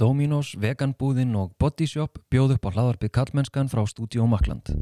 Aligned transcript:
Dominos, 0.00 0.54
Veganbúðin 0.56 1.34
og 1.36 1.50
Bodyshop 1.60 2.22
bjóð 2.32 2.54
upp 2.54 2.64
á 2.64 2.70
hlaðarpið 2.72 3.10
Kallmennskan 3.18 3.68
frá 3.68 3.84
Studio 3.84 4.24
Makland. 4.24 4.72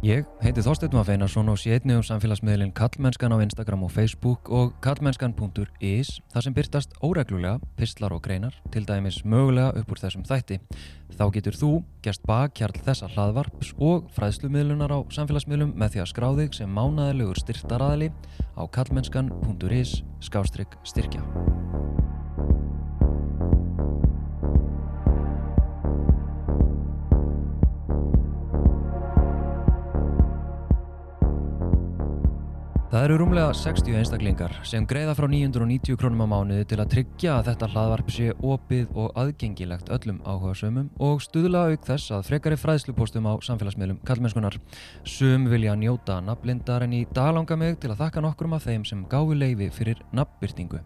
Ég 0.00 0.24
heiti 0.40 0.62
Þorsteinn 0.64 0.94
Mafeinarsson 0.96 1.50
og 1.52 1.58
sé 1.60 1.74
einnig 1.76 1.98
um 1.98 2.04
samfélagsmiðlinn 2.08 2.70
Kallmennskan 2.72 3.34
á 3.36 3.44
Instagram 3.44 3.82
og 3.84 3.90
Facebook 3.92 4.48
og 4.48 4.70
kallmennskan.is 4.80 6.14
þar 6.32 6.46
sem 6.46 6.56
byrtast 6.56 6.94
óreglulega 7.04 7.60
pistlar 7.76 8.14
og 8.16 8.22
greinar, 8.24 8.56
til 8.72 8.86
dæmis 8.88 9.20
mögulega 9.28 9.76
upp 9.76 9.92
úr 9.92 10.00
þessum 10.00 10.24
þætti. 10.24 10.56
Þá 11.20 11.24
getur 11.36 11.60
þú 11.60 11.70
gerst 12.00 12.24
bakkjarl 12.24 12.80
þessa 12.80 13.12
hlaðvarps 13.12 13.74
og 13.76 14.08
fræðslumiðlunar 14.16 14.96
á 14.96 15.04
samfélagsmiðlum 15.12 15.76
með 15.76 15.92
því 15.98 16.04
að 16.06 16.12
skráðig 16.14 16.56
sem 16.56 16.72
mánaðilegur 16.80 17.44
styrtaraðali 17.44 18.08
á 18.56 18.64
kallmennskan.is 18.72 19.98
skástrygg 20.24 20.80
styrkja. 20.80 21.20
Það 32.90 33.04
eru 33.06 33.16
rúmlega 33.20 33.50
60 33.54 33.94
einstaklingar 34.00 34.54
sem 34.66 34.82
greiða 34.90 35.12
frá 35.14 35.28
990 35.30 35.94
krónum 35.94 36.24
á 36.26 36.32
mánuði 36.32 36.64
til 36.72 36.78
að 36.82 36.88
tryggja 36.90 37.36
að 37.36 37.44
þetta 37.46 37.66
hlaðvarp 37.70 38.08
sé 38.10 38.32
opið 38.34 38.96
og 38.98 39.20
aðgengilegt 39.22 39.92
öllum 39.94 40.16
áhuga 40.26 40.56
sömum 40.58 40.88
og 40.98 41.20
stuðla 41.22 41.60
auk 41.70 41.86
þess 41.86 42.10
að 42.16 42.24
frekari 42.26 42.58
fræðslupóstum 42.58 43.28
á 43.30 43.38
samfélagsmiðlum 43.46 44.00
kallmennskunar. 44.08 44.58
Sum 45.06 45.46
vilja 45.52 45.76
njóta 45.78 46.16
nafnblindar 46.18 46.82
en 46.88 46.96
í 46.98 47.04
dag 47.14 47.30
langar 47.36 47.60
mig 47.62 47.78
til 47.78 47.92
að 47.92 48.02
þakka 48.02 48.24
nokkrum 48.26 48.58
af 48.58 48.66
þeim 48.66 48.88
sem 48.90 49.06
gáfi 49.06 49.38
leifi 49.38 49.70
fyrir 49.78 50.02
nafnbyrtingu. 50.10 50.82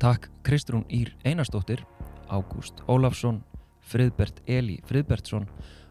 Takk 0.00 0.30
Kristrún 0.48 0.88
Ír 0.88 1.12
Einarstóttir, 1.28 1.84
Ágúst 2.32 2.80
Ólafsson, 2.88 3.42
Friðbert 3.84 4.40
Eli 4.48 4.80
Friðbertsson, 4.88 5.44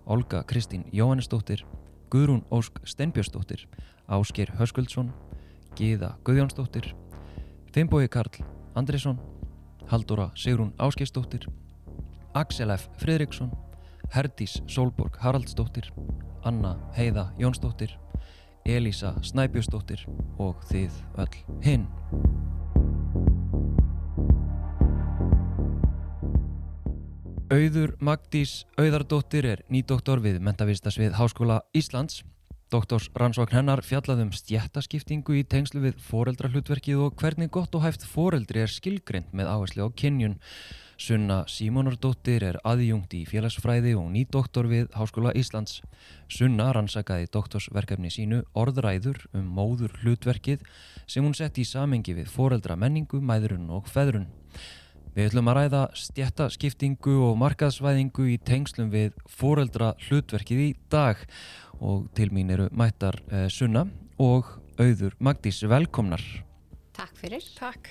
Olga 0.09 0.41
Kristín 0.49 0.89
Jóhannesdóttir, 0.89 1.61
Guðrún 2.09 2.41
Ósk 2.49 2.81
Steinbjörnsdóttir, 2.89 3.67
Ásker 4.11 4.51
Höskuldsson, 4.59 5.13
Gíða 5.79 6.17
Guðjónsdóttir, 6.27 6.91
Finnbói 7.71 8.09
Karl 8.11 8.43
Andrisson, 8.75 9.19
Haldóra 9.87 10.31
Sigrún 10.35 10.73
Áskeisdóttir, 10.77 11.47
Axel 12.33 12.69
F. 12.75 12.89
Fridriksson, 12.99 13.51
Herdís 14.11 14.61
Solborg 14.67 15.15
Haraldsdóttir, 15.23 15.93
Anna 16.43 16.75
Heiða 16.97 17.31
Jónsdóttir, 17.39 17.95
Elísa 18.65 19.15
Snæbjörnsdóttir 19.23 20.03
og 20.37 20.59
þið 20.67 20.99
öll 21.23 21.39
hinn. 21.63 21.87
Auður 27.51 27.95
Magdís 27.99 28.65
Auðardóttir 28.79 29.47
er 29.47 29.63
nýdoktor 29.71 30.21
við 30.23 30.37
mentavistasvið 30.43 31.17
Háskóla 31.19 31.61
Íslands. 31.75 32.21
Doktors 32.71 33.09
rannsókn 33.19 33.51
hennar 33.51 33.81
fjallaðum 33.83 34.29
stjættaskiptingu 34.31 35.33
í 35.35 35.41
tengslu 35.43 35.81
við 35.83 35.97
foreldrahlutverkið 36.05 37.01
og 37.03 37.17
hvernig 37.19 37.49
gott 37.51 37.73
og 37.75 37.83
hæft 37.83 38.05
foreldri 38.07 38.61
er 38.63 38.71
skilgrind 38.71 39.33
með 39.35 39.49
áherslu 39.51 39.83
á 39.83 39.89
kynjun. 39.91 40.37
Sunna 40.95 41.41
Símonardóttir 41.51 42.45
er 42.47 42.61
aðjungt 42.63 43.11
í 43.17 43.25
félagsfræði 43.27 43.91
og 43.99 44.07
nýdoktor 44.13 44.69
við 44.71 44.87
Háskóla 44.95 45.33
Íslands. 45.35 45.81
Sunna 46.31 46.69
rannsakaði 46.71 47.27
doktorsverkefni 47.35 48.13
sínu 48.13 48.45
orðræður 48.55 49.19
um 49.35 49.51
móður 49.51 49.97
hlutverkið 50.05 50.63
sem 51.11 51.27
hún 51.27 51.35
sett 51.35 51.59
í 51.59 51.67
samengi 51.67 52.15
við 52.15 52.31
foreldra 52.31 52.79
menningu, 52.79 53.19
mæðrun 53.19 53.67
og 53.67 53.91
feðrun. 53.91 54.29
Við 55.11 55.25
ætlum 55.27 55.49
að 55.51 55.57
ræða 55.57 55.79
stjættaskiptingu 55.99 57.13
og 57.25 57.33
markaðsvæðingu 57.41 58.29
í 58.31 58.37
tengslum 58.47 58.87
við 58.93 59.17
foreldra 59.27 59.89
hlutverkið 60.05 60.61
í 60.63 60.67
dag 60.93 61.19
og 61.83 62.05
til 62.15 62.29
mín 62.31 62.53
eru 62.53 62.69
mættar 62.71 63.17
eh, 63.27 63.49
Sunna 63.51 63.83
og 64.23 64.53
auður 64.79 65.17
Magdís 65.19 65.59
velkomnar. 65.67 66.23
Takk 66.95 67.19
fyrir. 67.19 67.43
Takk. 67.57 67.89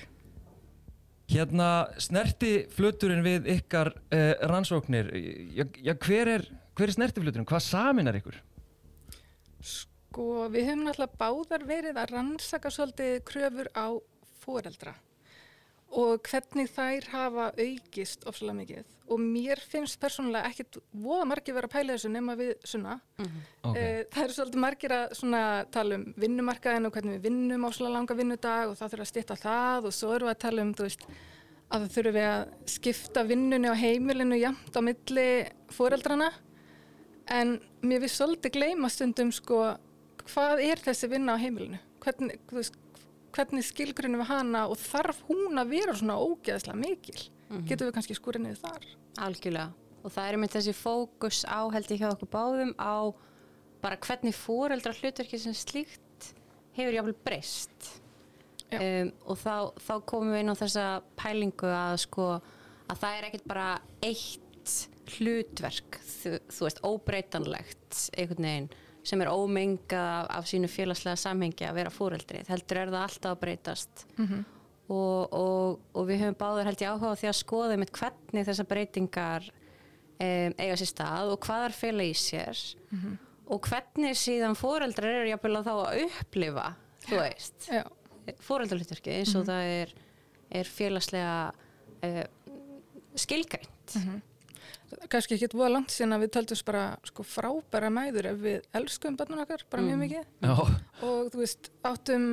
Hérna 1.29 1.67
snerti 2.01 2.65
fluturinn 2.73 3.21
við 3.27 3.51
ykkar 3.53 3.93
eh, 4.09 4.33
rannsóknir, 4.49 5.13
já, 5.53 5.67
já 5.77 5.93
hver 5.93 6.33
er, 6.39 6.47
hver 6.73 6.89
er 6.89 6.95
snerti 6.97 7.21
fluturinn, 7.21 7.45
hvað 7.45 7.63
saminar 7.67 8.17
ykkur? 8.17 8.41
Sko, 9.61 10.49
við 10.49 10.71
höfum 10.71 10.89
náttúrulega 10.89 11.21
báðar 11.21 11.69
verið 11.69 12.01
að 12.01 12.17
rannsaka 12.17 12.73
svolítið 12.73 13.21
kröfur 13.29 13.69
á 13.77 13.93
foreldra 14.41 14.97
og 15.91 16.27
hvernig 16.29 16.69
þær 16.71 17.07
hafa 17.11 17.51
aukist 17.59 18.27
ofsalega 18.29 18.59
mikið 18.61 18.89
og 19.11 19.19
mér 19.19 19.59
finnst 19.67 19.99
persónulega 19.99 20.51
ekkit 20.51 20.77
voða 21.03 21.25
margir 21.27 21.55
vera 21.55 21.67
að 21.67 21.73
pæla 21.73 21.95
þessu 21.97 22.11
nema 22.13 22.35
við 22.39 22.53
svona 22.63 22.93
mm 23.17 23.25
-hmm. 23.25 23.41
Okay. 23.69 24.05
það 24.11 24.23
eru 24.23 24.33
svolítið 24.33 24.63
margir 24.65 24.91
að 24.91 25.15
svona 25.19 25.65
tala 25.71 25.95
um 25.95 26.13
vinnumarkaðin 26.17 26.85
og 26.85 26.93
hvernig 26.93 27.17
við 27.17 27.21
vinnum 27.21 27.71
svona 27.71 27.93
langa 27.97 28.13
vinnudag 28.13 28.69
og 28.69 28.77
það 28.77 28.91
þurfa 28.91 29.01
að 29.01 29.11
styrta 29.11 29.35
það 29.35 29.85
og 29.85 29.93
svo 29.93 30.13
eru 30.15 30.25
við 30.25 30.31
að 30.31 30.43
tala 30.45 30.61
um 30.61 30.73
veist, 30.73 31.05
að 31.71 31.81
það 31.81 31.93
þurfum 31.95 32.13
við 32.13 32.27
að 32.27 32.47
skipta 32.65 33.23
vinnunni 33.23 33.67
á 33.67 33.75
heimilinu 33.75 34.35
jæmt 34.35 34.77
á 34.77 34.81
milli 34.81 35.45
fóreldrana 35.69 36.31
en 37.27 37.59
mér 37.81 37.99
við 37.99 38.11
svolítið 38.11 38.51
gleyma 38.51 38.89
stundum 38.89 39.31
sko 39.31 39.77
hvað 40.23 40.63
er 40.71 40.77
þessi 40.77 41.07
vinna 41.09 41.35
á 41.35 41.43
heimilinu 41.43 41.79
hvernig, 41.99 42.39
veist 42.51 42.80
hvernig 43.35 43.65
skilgrunum 43.65 44.23
við 44.23 44.31
hana 44.31 44.65
og 44.69 44.79
þarf 44.79 45.21
hún 45.27 45.61
að 45.61 45.73
vera 45.75 45.95
svona 45.97 46.19
ógeðslega 46.19 46.77
mikil? 46.77 47.19
Mm 47.49 47.57
-hmm. 47.57 47.67
getur 47.67 47.87
við 47.87 47.95
kannski 47.97 48.15
skúrið 48.15 48.41
niður 48.45 48.61
þar? 48.63 48.85
Algjörlega. 49.17 49.71
Og 50.03 50.11
það 50.11 50.27
er 50.27 50.37
með 50.37 50.53
þessi 50.55 50.73
fókus 50.73 51.43
á 51.45 51.61
held 51.71 51.91
ég 51.91 51.99
hjá 51.99 52.09
okkur 52.11 52.29
báðum 52.31 52.73
á 52.79 53.13
bara 53.81 53.97
hvernig 53.97 54.35
fóreldra 54.35 54.93
hlutverki 54.93 55.39
sem 55.39 55.53
slíkt 55.53 56.33
hefur 56.73 56.93
jáfnvel 56.93 57.17
breyst. 57.25 58.01
Um, 58.71 59.11
og 59.27 59.37
þá, 59.37 59.75
þá 59.75 59.93
komum 60.07 60.31
við 60.31 60.39
inn 60.39 60.53
á 60.53 60.61
þessa 60.61 60.85
pælingu 61.19 61.67
að 61.67 61.97
sko 62.05 62.27
að 62.87 63.01
það 63.01 63.17
er 63.17 63.27
ekkert 63.27 63.47
bara 63.51 63.81
eitt 64.01 64.75
hlutverk 65.17 65.99
þú, 66.05 66.37
þú 66.47 66.67
veist 66.67 66.81
óbreytanlegt 66.87 67.99
einhvern 68.15 68.47
veginn 68.47 68.69
sem 69.03 69.21
er 69.23 69.31
ómengað 69.31 70.09
af, 70.15 70.27
af 70.37 70.49
sínu 70.49 70.69
félagslega 70.71 71.19
samhengi 71.19 71.67
að 71.67 71.79
vera 71.79 71.93
fóreldrið, 71.93 72.49
heldur 72.51 72.81
er 72.81 72.91
það 72.93 73.05
alltaf 73.05 73.31
að 73.31 73.39
breytast 73.45 74.05
mm 74.17 74.27
-hmm. 74.27 74.43
og, 74.87 75.33
og, 75.33 75.79
og 75.93 76.07
við 76.09 76.21
höfum 76.25 76.37
báður 76.37 76.69
held 76.69 76.83
ég 76.83 76.91
áhuga 76.91 77.13
á 77.13 77.19
því 77.21 77.31
að 77.31 77.39
skoða 77.39 77.79
með 77.81 77.93
hvernig 77.97 78.47
þessar 78.49 78.69
breytingar 78.69 79.49
um, 80.21 80.53
eiga 80.57 80.77
sér 80.77 80.91
stað 80.91 81.33
og 81.33 81.41
hvað 81.45 81.65
er 81.65 81.77
félag 81.79 82.11
í 82.11 82.13
sér 82.13 82.61
mm 82.91 82.99
-hmm. 82.99 83.17
og 83.45 83.67
hvernig 83.69 84.15
síðan 84.17 84.55
fóreldrar 84.55 85.21
eru 85.21 85.29
jáfnvel 85.29 85.57
að 85.57 85.67
þá 85.67 85.73
að 85.73 86.03
upplifa 86.05 86.67
þú 87.07 87.15
veist, 87.17 87.69
fóreldralutverki 88.39 89.11
eins 89.17 89.35
og 89.35 89.41
mm 89.41 89.41
-hmm. 89.41 89.51
það 89.51 89.63
er, 89.81 89.93
er 90.51 90.65
félagslega 90.65 91.51
uh, 92.03 92.25
skilgænt 93.15 93.97
kannski 95.11 95.35
ekki 95.37 95.49
voða 95.57 95.71
langt 95.75 95.91
síðan 95.93 96.15
að 96.17 96.23
við 96.25 96.31
töldum 96.37 96.61
bara 96.65 96.83
sko, 97.07 97.23
frábæra 97.23 97.89
mæður 97.93 98.25
ef 98.31 98.37
við 98.43 98.61
elskum 98.73 99.17
börnun 99.19 99.41
okkar, 99.43 99.63
bara 99.69 99.83
mjög 99.83 99.97
Mm. 99.97 100.03
mikið 100.05 100.23
Já, 100.41 100.53
og 101.07 101.31
þú 101.31 101.37
veist, 101.41 101.69
áttum 101.83 102.25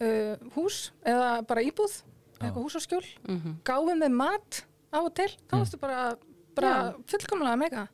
uh, 0.00 0.36
hús 0.56 0.92
eða 1.04 1.42
bara 1.46 1.62
íbúð 1.62 2.02
eitthvað 2.38 2.62
hús 2.62 2.76
og 2.78 2.82
skjól, 2.82 3.04
mm 3.28 3.38
-hmm. 3.40 3.54
gáfum 3.64 3.98
við 4.04 4.12
mat 4.14 4.64
á 4.92 4.98
og 5.02 5.14
til, 5.14 5.28
þá 5.28 5.52
Mm. 5.52 5.58
varstu 5.58 5.76
bara, 5.78 6.16
bara 6.54 6.94
fullkomlega 7.06 7.56
mega, 7.56 7.88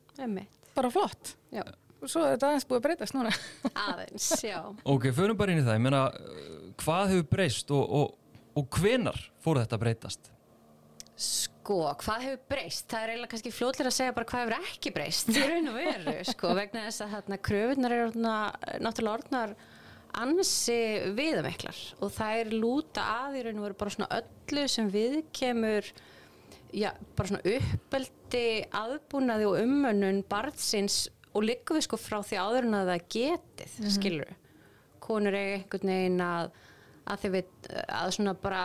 bara 0.74 0.90
flott 0.90 1.36
Já. 1.52 1.62
og 2.02 2.08
svo 2.08 2.20
er 2.24 2.36
þetta 2.36 2.46
aðeins 2.48 2.66
búið 2.68 2.76
að 2.76 2.82
breytast 2.82 3.14
núna 3.14 3.30
aðeins, 3.88 4.42
já 4.44 4.74
ok, 4.84 5.02
förum 5.12 5.36
bara 5.36 5.52
inn 5.52 5.58
í 5.58 5.62
það, 5.64 5.74
ég 5.74 5.80
meina 5.80 6.06
uh, 6.08 6.72
hvað 6.76 7.08
hefur 7.08 7.22
breyst 7.30 7.70
og, 7.70 7.90
og, 7.90 8.14
og 8.56 8.68
hvenar 8.70 9.30
fór 9.40 9.56
þetta 9.58 9.76
að 9.76 9.80
breytast? 9.80 10.30
Sko, 11.16 11.53
hvað 11.64 12.24
hefur 12.26 12.42
breyst? 12.52 12.88
Það 12.90 13.02
er 13.02 13.12
eiginlega 13.12 13.32
kannski 13.32 13.52
fljóðlega 13.54 13.90
að 13.90 13.96
segja 13.98 14.16
bara 14.16 14.28
hvað 14.30 14.42
hefur 14.42 14.68
ekki 14.70 14.92
breyst 14.94 15.30
í 15.32 15.44
raun 15.48 15.70
og 15.70 15.78
veru, 15.78 16.16
sko, 16.28 16.50
vegna 16.58 16.84
þess 16.88 17.04
að 17.04 17.14
þarna 17.16 17.38
kröfunar 17.48 17.94
eru 17.96 18.24
náttúrulega 18.24 19.14
orðnar 19.14 19.54
ansi 20.24 20.80
viðameklar 21.16 21.80
og 22.04 22.12
það 22.14 22.40
er 22.40 22.52
lúta 22.54 23.06
að 23.24 23.38
í 23.38 23.44
raun 23.46 23.58
og 23.58 23.66
veru 23.66 23.78
bara 23.80 23.94
svona 23.96 24.20
öllu 24.20 24.66
sem 24.70 24.90
við 24.92 25.16
kemur 25.34 25.88
já, 26.74 26.92
bara 27.16 27.30
svona 27.30 27.56
uppeldi 27.56 28.46
aðbúnaði 28.84 29.48
og 29.48 29.58
umönnun 29.62 30.22
barnsins 30.30 31.08
og 31.34 31.48
liggum 31.48 31.78
við 31.78 31.88
sko 31.88 31.98
frá 31.98 32.20
því 32.22 32.38
áður 32.38 32.68
en 32.68 32.78
að 32.78 32.90
það 32.92 33.06
getið, 33.16 33.72
mm 33.74 33.84
-hmm. 33.84 33.94
skilur 33.96 34.34
konur 35.04 35.34
eiga 35.36 35.58
einhvern 35.58 35.90
veginn 35.92 36.22
að 36.24 36.52
að 37.04 37.24
þið 37.24 37.34
veit 37.34 37.68
að 37.84 38.14
svona 38.16 38.34
bara 38.40 38.62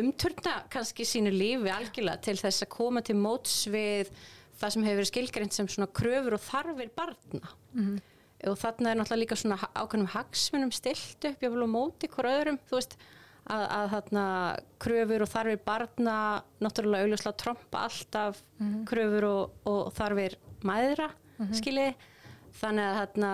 umturna 0.00 0.54
kannski 0.72 1.06
sínu 1.08 1.32
lífi 1.34 1.72
algjörlega 1.72 2.22
til 2.24 2.36
þess 2.40 2.64
að 2.64 2.72
koma 2.76 3.02
til 3.04 3.16
móts 3.20 3.64
við 3.72 4.12
það 4.60 4.74
sem 4.74 4.86
hefur 4.86 5.00
verið 5.00 5.10
skilgreint 5.10 5.56
sem 5.56 5.68
svona 5.70 5.90
kröfur 5.98 6.36
og 6.36 6.44
þarfir 6.44 6.92
barna. 6.96 7.50
Mm 7.74 7.84
-hmm. 7.84 8.00
og 8.50 8.56
þarna 8.60 8.90
er 8.90 8.96
náttúrulega 8.98 9.22
líka 9.22 9.36
svona 9.36 9.58
ákveðnum 9.74 10.14
hagsmunum 10.14 10.72
stilt 10.72 11.24
upp, 11.24 11.40
vil 11.40 11.64
á 11.64 11.68
móti 11.68 12.08
hver 12.08 12.26
öðrum, 12.28 12.58
þú 12.68 12.74
veist, 12.76 12.96
að, 13.44 13.62
að 13.78 13.90
þarna 13.94 14.24
kröfur 14.78 15.22
og 15.22 15.28
þarfir 15.28 15.60
barna 15.64 16.16
náttúrulega 16.60 17.04
augljóslega 17.04 17.36
tromba 17.36 17.84
alltaf 17.88 18.42
kröfur 18.86 19.24
og, 19.24 19.50
og 19.64 19.92
þarfir 19.94 20.36
mæðra, 20.62 21.10
skiljið, 21.52 21.94
þannig 22.60 22.84
að 22.84 22.98
þarna, 23.00 23.32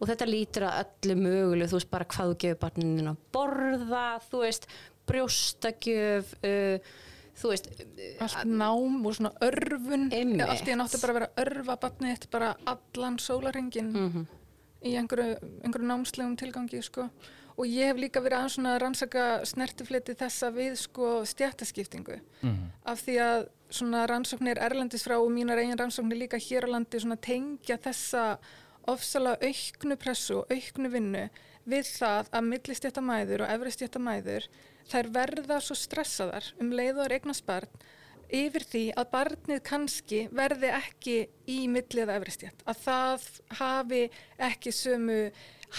og 0.00 0.08
þetta 0.08 0.26
lítur 0.28 0.62
að 0.68 0.84
öllu 0.84 1.16
mögulegu, 1.22 1.68
þú 1.70 1.78
veist, 1.80 1.90
bara 1.90 2.04
hvað 2.04 2.30
þú 2.32 2.38
gefur 2.44 2.60
barninu 2.66 3.10
að 3.10 3.16
borða, 3.32 4.06
þú 4.30 4.40
veist, 4.44 4.66
brjóstakjöf, 5.06 6.32
uh, 6.44 6.78
þú 7.36 7.50
veist, 7.52 7.68
allt 8.24 8.44
nám 8.48 9.06
og 9.06 9.14
svona 9.18 9.32
örfun 9.44 10.08
Einmitt. 10.12 10.46
allt 10.48 10.66
í 10.68 10.72
að 10.72 10.80
náttu 10.80 11.00
bara 11.02 11.12
að 11.12 11.18
vera 11.20 11.28
að 11.28 11.42
örfa 11.46 11.76
batnið 11.84 12.14
þitt 12.16 12.30
bara 12.30 12.54
allan 12.66 13.18
sólaringin 13.18 13.92
Mhm. 13.92 14.26
í 14.84 14.94
einhverju, 14.96 15.36
einhverju 15.64 15.86
námslegum 15.86 16.36
tilgangi 16.36 16.82
sko. 16.82 17.10
og 17.58 17.64
ég 17.64 17.86
hef 17.88 17.96
líka 17.96 18.20
verið 18.20 18.36
aðeins 18.36 18.54
svona 18.58 18.76
að 18.76 18.80
rannsaka 18.82 19.40
snertifleti 19.46 20.14
þessa 20.14 20.50
við 20.52 20.76
sko 20.76 21.24
stjættaskiptingu 21.24 22.20
Mhm. 22.42 22.70
af 22.84 23.00
því 23.06 23.14
að 23.18 23.48
svona 23.70 24.06
rannsóknir 24.06 24.58
erlendis 24.60 25.02
frá 25.02 25.16
og 25.18 25.30
mínar 25.30 25.56
eigin 25.58 25.76
rannsóknir 25.78 26.18
líka 26.28 26.36
hér 26.36 26.64
á 26.64 26.68
landi 26.70 26.98
svona 27.00 27.16
tengja 27.16 27.78
þessa 27.78 28.36
ofsalega 28.90 29.50
auknu 29.50 29.98
pressu 30.00 30.40
og 30.40 30.52
auknu 30.54 30.92
vinnu 30.92 31.26
við 31.66 31.90
það 31.90 32.32
að 32.38 32.48
millistjættamæður 32.52 33.44
og 33.44 33.52
efristjættamæður 33.56 34.48
þær 34.90 35.12
verða 35.18 35.60
svo 35.64 35.76
stressaðar 35.78 36.52
um 36.62 36.72
leið 36.74 37.00
og 37.00 37.04
er 37.06 37.16
eignast 37.18 37.46
barn 37.46 37.86
yfir 38.36 38.64
því 38.66 38.84
að 38.98 39.10
barnið 39.12 39.60
kannski 39.66 40.22
verði 40.34 40.70
ekki 40.74 41.18
í 41.50 41.58
milli 41.70 42.02
eða 42.02 42.16
efristjætt 42.18 42.64
að 42.66 42.80
það 42.82 43.28
hafi 43.60 44.00
ekki 44.48 44.72
sömu 44.74 45.20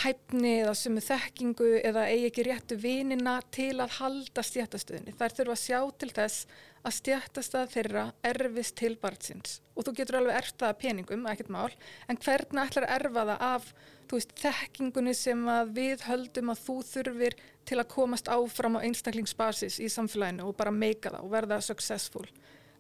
hæfni 0.02 0.54
eða 0.62 0.76
sömu 0.78 1.04
þekkingu 1.04 1.70
eða 1.80 2.08
eigi 2.12 2.30
ekki 2.30 2.46
réttu 2.48 2.78
vinina 2.80 3.38
til 3.56 3.74
að 3.80 3.98
halda 4.02 4.44
stjættastöðinni. 4.44 5.16
Þær 5.18 5.36
þurfa 5.38 5.56
að 5.56 5.64
sjá 5.64 5.80
til 6.02 6.10
þess 6.16 6.48
að 6.88 6.96
stjættastað 7.02 7.74
þeirra 7.76 8.04
erfist 8.26 8.78
til 8.80 8.96
barnsins 9.02 9.60
og 9.78 9.86
þú 9.86 9.94
getur 10.00 10.20
alveg 10.20 10.40
erft 10.40 10.58
það 10.58 10.72
af 10.74 10.80
peningum, 10.82 11.28
ekkert 11.30 11.52
mál, 11.54 11.74
en 12.10 12.18
hvernig 12.18 12.64
ætlar 12.64 12.88
að 12.88 12.94
erfa 12.96 13.26
það 13.30 13.44
af 13.48 13.68
veist, 14.12 14.32
þekkingunni 14.40 15.14
sem 15.18 15.44
að 15.52 15.74
við 15.76 16.06
höldum 16.08 16.54
að 16.54 16.64
þú 16.64 16.78
þurfir 16.92 17.36
til 17.68 17.78
að 17.82 17.90
komast 17.92 18.32
áfram 18.32 18.80
á 18.80 18.86
einstaklingsbasis 18.88 19.82
í 19.84 19.90
samfélaginu 19.92 20.48
og 20.48 20.56
bara 20.58 20.74
meika 20.74 21.12
það 21.14 21.28
og 21.28 21.34
verða 21.34 21.60
successful. 21.66 22.26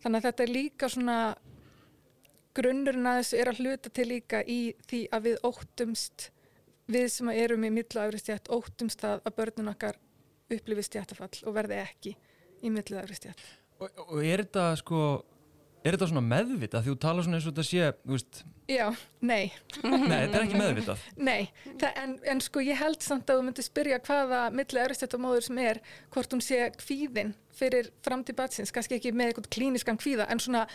Þannig 0.01 0.17
að 0.17 0.27
þetta 0.29 0.45
er 0.45 0.53
líka 0.55 0.89
svona 0.93 1.19
grunnurinn 2.57 3.09
að 3.11 3.19
þessu 3.21 3.41
er 3.41 3.51
að 3.51 3.61
hluta 3.61 3.93
til 3.93 4.07
líka 4.09 4.41
í 4.41 4.59
því 4.87 5.03
að 5.13 5.29
við 5.29 5.45
óttumst 5.51 6.29
við 6.87 7.07
sem 7.11 7.29
erum 7.35 7.67
í 7.67 7.73
milluafri 7.75 8.21
stjætt 8.21 8.51
óttumst 8.53 9.03
það 9.03 9.21
að 9.27 9.37
börnun 9.41 9.73
okkar 9.73 9.99
upplifi 10.53 10.85
stjættafall 10.87 11.43
og 11.43 11.57
verði 11.57 11.81
ekki 11.83 12.15
í 12.63 12.71
milluafri 12.71 13.17
stjætt. 13.19 13.43
Og, 13.77 14.03
og 14.07 14.21
er 14.25 14.45
þetta 14.45 14.69
sko 14.81 15.01
er 15.85 15.95
þetta 15.95 16.09
svona 16.11 16.23
meðvitað? 16.25 16.83
Því 16.83 16.93
þú 16.93 16.99
tala 17.03 17.25
svona 17.25 17.39
eins 17.39 17.47
og 17.47 17.53
þetta 17.55 17.67
sé 17.67 17.89
veist, 18.07 18.43
Já, 18.67 18.89
nei, 19.23 19.47
nei, 19.79 20.17
þetta 20.25 20.35
er 20.35 20.41
ekki 20.43 20.59
meðvitað. 20.59 21.03
Nei, 21.29 21.47
það, 21.79 21.99
en, 22.01 22.15
en 22.33 22.41
sko 22.43 22.63
ég 22.65 22.75
held 22.81 22.99
samt 23.05 23.29
að 23.31 23.39
þú 23.39 23.45
myndir 23.47 23.63
spyrja 23.63 23.99
hvaða 24.03 24.41
milli 24.51 24.81
öðristjættamóður 24.81 25.45
sem 25.45 25.61
er, 25.63 25.79
hvort 26.11 26.35
hún 26.35 26.43
sé 26.43 26.65
kvíðin 26.75 27.31
fyrir 27.55 27.87
framtíð 28.03 28.35
batsins, 28.41 28.73
kannski 28.75 28.97
ekki 28.97 29.13
með 29.15 29.31
eitthvað 29.31 29.47
klíniskan 29.55 29.99
kvíða, 30.01 30.27
en 30.27 30.43
svona 30.43 30.65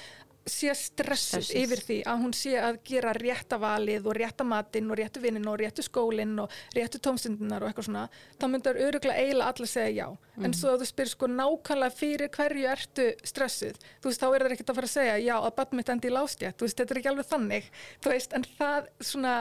sé 0.48 0.72
stressuð 0.74 1.44
Stressuð. 1.44 1.58
yfir 1.62 1.82
því 1.86 1.96
að 2.10 2.22
hún 2.24 2.32
sé 2.34 2.52
að 2.58 2.78
gera 2.88 3.12
rétta 3.14 3.58
valið 3.62 4.06
og 4.10 4.16
rétta 4.18 4.46
matinn 4.46 4.90
og 4.90 4.98
réttu 4.98 5.22
vinnin 5.22 5.46
og 5.48 5.58
réttu 5.60 5.84
skólinn 5.86 6.34
og 6.42 6.50
réttu 6.74 6.98
tómstundunar 7.02 7.62
og 7.62 7.70
eitthvað 7.70 7.88
svona, 7.88 8.06
þá 8.40 8.46
myndar 8.50 8.80
öruglega 8.82 9.18
eiginlega 9.22 9.52
alla 9.54 9.70
segja 9.70 9.92
já. 10.02 10.16
En 10.42 10.56
svo 10.56 10.72
að 10.72 10.82
þú 10.82 10.88
spyrir 10.90 11.12
sko 11.12 11.28
nákvæmlega 11.30 11.96
fyrir 11.98 12.32
hverju 12.34 12.70
ertu 12.72 13.08
stressuð, 13.22 13.78
þú 14.02 14.10
veist, 14.10 14.22
þá 14.22 14.28
er 14.32 14.46
það 14.46 14.56
ekkert 14.56 14.72
að 14.72 14.80
fara 14.80 14.90
að 14.90 14.96
segja 14.96 15.18
já, 15.22 15.36
að 15.38 15.54
badn 15.60 15.78
mitt 15.78 15.92
endi 15.94 16.10
í 16.10 16.16
lástjætt, 16.16 16.56
þú 16.58 16.66
veist, 16.66 16.80
þetta 16.80 16.94
er 16.94 17.02
ekki 17.02 17.12
alveg 17.12 17.30
þannig, 17.30 17.70
þú 18.02 18.14
veist, 18.16 18.34
en 18.38 18.48
það 18.58 18.90
svona 19.12 19.36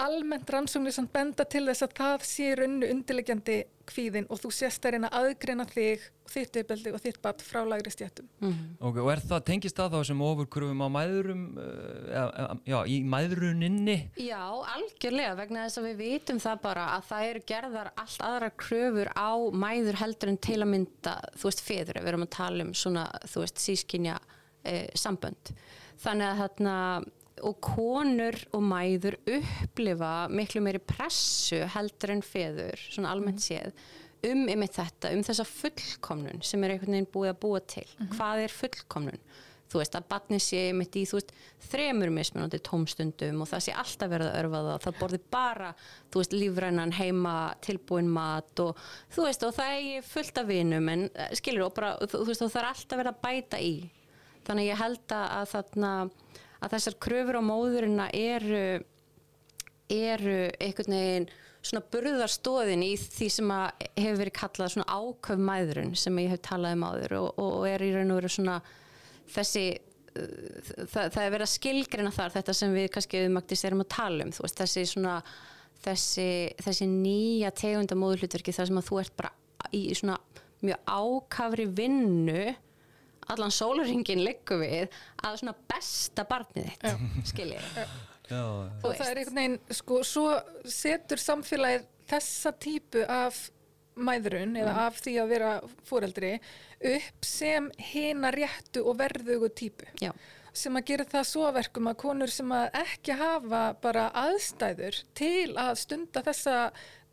almennt 0.00 0.50
rannsóknir 0.50 0.94
sem 0.94 1.06
benda 1.10 1.46
til 1.48 1.64
þess 1.68 1.84
að 1.86 1.94
það 1.98 2.26
sé 2.28 2.50
rauninu 2.58 2.90
undirlegjandi 2.92 3.56
kvíðin 3.88 4.26
og 4.32 4.40
þú 4.40 4.50
sést 4.54 4.84
að 4.86 4.94
reyna 4.94 5.10
að 5.12 5.26
aðgreina 5.28 5.66
þig 5.68 6.04
og 6.24 6.32
þitt 6.32 6.58
uppeldi 6.62 6.92
og 6.96 7.02
þitt 7.04 7.18
bat 7.24 7.42
frá 7.44 7.58
lagri 7.68 7.92
stjættum. 7.92 8.28
okay, 8.80 9.02
og 9.02 9.10
er 9.12 9.22
það 9.28 9.42
tengist 9.50 9.76
það 9.76 9.96
þá 9.96 10.08
sem 10.08 10.22
ofurkurfum 10.24 10.84
á 10.84 10.88
mæðurum 10.94 11.42
uh, 11.60 12.06
ja, 12.08 12.24
já, 12.72 12.78
í 12.88 12.96
mæðruninni 13.12 13.98
Já, 14.24 14.40
algjörlega 14.74 15.34
vegna 15.42 15.66
þess 15.66 15.82
að 15.82 15.88
við 15.90 16.00
vitum 16.00 16.40
það 16.42 16.62
bara 16.64 16.86
að 16.94 17.08
það 17.10 17.28
eru 17.30 17.44
gerðar 17.52 17.92
allt 18.00 18.24
aðra 18.30 18.52
kröfur 18.64 19.12
á 19.12 19.32
mæður 19.64 20.00
heldur 20.00 20.32
en 20.32 20.40
til 20.48 20.60
að 20.60 20.72
mynda, 20.72 21.18
þú 21.36 21.50
veist, 21.50 21.64
feður, 21.68 22.00
við 22.00 22.14
erum 22.14 22.26
að 22.26 22.34
tala 22.38 22.64
um 22.68 22.72
svona, 22.78 23.04
þú 23.28 23.44
veist, 23.44 23.60
sískinja 23.60 24.16
eh, 24.64 24.88
sambönd. 24.96 25.52
Þannig 26.04 26.30
að 26.30 26.40
þarna, 26.42 26.78
og 27.42 27.58
konur 27.64 28.36
og 28.54 28.62
mæður 28.62 29.18
upplifa 29.38 30.12
miklu 30.30 30.62
meiri 30.64 30.80
pressu 30.82 31.64
heldur 31.74 32.14
en 32.14 32.22
feður, 32.24 32.78
svona 32.90 33.10
almennt 33.14 33.42
séð, 33.42 33.72
um 34.24 34.46
einmitt 34.48 34.78
þetta, 34.78 35.10
um 35.16 35.24
þessa 35.26 35.46
fullkomnun 35.48 36.44
sem 36.46 36.62
er 36.64 36.76
einhvern 36.76 36.96
veginn 36.96 37.10
búið 37.12 37.32
að 37.34 37.42
búa 37.42 37.64
til. 37.74 37.88
Hvað 38.14 38.44
er 38.46 38.54
fullkomnun? 38.60 39.20
þú 39.74 39.80
veist 39.80 39.96
að 39.98 40.06
batni 40.12 40.38
sé 40.42 40.60
mitt 40.76 40.94
í 40.94 41.02
þú 41.08 41.18
veist 41.18 41.32
þremur 41.70 42.12
mismunandi 42.14 42.60
tómstundum 42.64 43.40
og 43.42 43.50
það 43.50 43.64
sé 43.66 43.74
alltaf 43.74 44.12
verið 44.12 44.30
að 44.30 44.38
örfa 44.42 44.60
það 44.66 44.84
það 44.84 44.98
borði 45.00 45.20
bara 45.34 45.70
þú 46.12 46.20
veist 46.20 46.36
lífrænan 46.36 46.94
heima 46.94 47.34
tilbúin 47.64 48.10
mat 48.14 48.62
og 48.62 48.84
þú 49.14 49.26
veist 49.26 49.46
og 49.48 49.56
það 49.56 49.88
er 49.96 50.06
fullt 50.06 50.40
af 50.42 50.48
vinum 50.50 50.90
en 50.92 51.06
eh, 51.10 51.34
skilur 51.40 51.68
og 51.68 51.76
bara 51.78 51.94
þú, 52.04 52.20
þú 52.20 52.28
veist 52.30 52.46
og 52.46 52.52
það 52.54 52.62
er 52.62 52.70
alltaf 52.70 53.02
verið 53.02 53.12
að 53.14 53.22
bæta 53.26 53.62
í 53.64 53.74
þannig 54.46 54.70
ég 54.70 54.82
held 54.84 55.16
að 55.18 55.50
þarna 55.54 55.92
að 56.64 56.76
þessar 56.76 56.98
kröfur 57.06 57.38
á 57.40 57.42
móðurina 57.44 58.10
eru 58.16 58.66
eru 59.92 60.36
einhvern 60.62 60.96
veginn 60.96 61.26
svona 61.64 61.84
burðarstóðin 61.92 62.84
í 62.84 62.92
því 63.00 63.30
sem 63.32 63.50
að 63.52 63.86
hefur 63.96 64.20
verið 64.20 64.36
kallað 64.36 64.74
svona 64.74 64.98
áköf 64.98 65.40
mæðurinn 65.40 65.94
sem 65.96 66.20
ég 66.20 66.34
hef 66.34 66.42
talað 66.44 66.76
um 66.76 66.86
áður 66.88 67.16
og, 67.20 67.28
og 67.40 67.66
er 67.68 67.84
í 67.84 67.90
raun 67.94 68.12
og 68.12 68.20
veru 68.20 68.32
svona 68.32 68.58
þessi 69.32 69.64
uh, 69.72 70.60
það, 70.92 71.08
það 71.14 71.22
er 71.22 71.34
verið 71.36 71.46
að 71.46 71.54
skilgrina 71.54 72.14
þar 72.14 72.36
þetta 72.36 72.56
sem 72.58 72.76
við 72.76 72.90
kannski 72.96 73.22
auðvitað 73.22 73.66
erum 73.70 73.84
að 73.84 73.92
tala 73.96 74.26
um 74.26 74.34
veist 74.36 74.60
þessi 74.60 74.86
svona 74.92 75.16
þessi, 75.84 76.28
þessi 76.64 76.90
nýja 76.90 77.52
tegunda 77.56 77.98
móðurhlutverki 78.00 78.56
þar 78.56 78.70
sem 78.70 78.80
að 78.80 78.90
þú 78.90 79.00
ert 79.04 79.16
bara 79.20 79.32
í 79.72 79.86
svona 79.96 80.18
mjög 80.64 80.84
ákafri 80.88 81.66
vinnu 81.76 82.44
allan 83.32 83.54
sólaringin 83.54 84.24
liggur 84.24 84.60
við 84.62 84.92
að 85.24 85.40
svona 85.40 85.56
besta 85.70 86.26
barnið 86.28 86.70
þitt 86.72 87.32
skiljið 87.32 87.72
já, 88.28 88.44
og 88.44 88.90
það 88.90 89.08
er 89.08 89.20
einhvern 89.22 89.40
veginn, 89.40 89.58
sko, 89.80 90.00
svo 90.06 90.28
setur 90.68 91.20
samfélagið 91.20 91.90
þessa 92.08 92.52
típu 92.60 93.04
af 93.08 93.46
mæðrun 93.94 94.56
eða 94.58 94.74
af 94.88 94.96
því 95.02 95.18
að 95.22 95.34
vera 95.34 95.50
fóreldri 95.86 96.32
upp 96.94 97.26
sem 97.26 97.68
hina 97.92 98.32
réttu 98.34 98.82
og 98.84 98.98
verðugu 98.98 99.50
típu. 99.54 99.86
Já. 100.02 100.12
sem 100.54 100.76
að 100.78 100.84
gera 100.86 101.04
það 101.10 101.24
svo 101.26 101.48
verkum 101.50 101.88
að 101.90 101.96
konur 101.98 102.30
sem 102.30 102.52
að 102.54 102.76
ekki 102.78 103.16
hafa 103.18 103.62
bara 103.82 104.04
aðstæður 104.14 105.00
til 105.18 105.56
að 105.58 105.72
stunda 105.80 106.22
þessa 106.22 106.58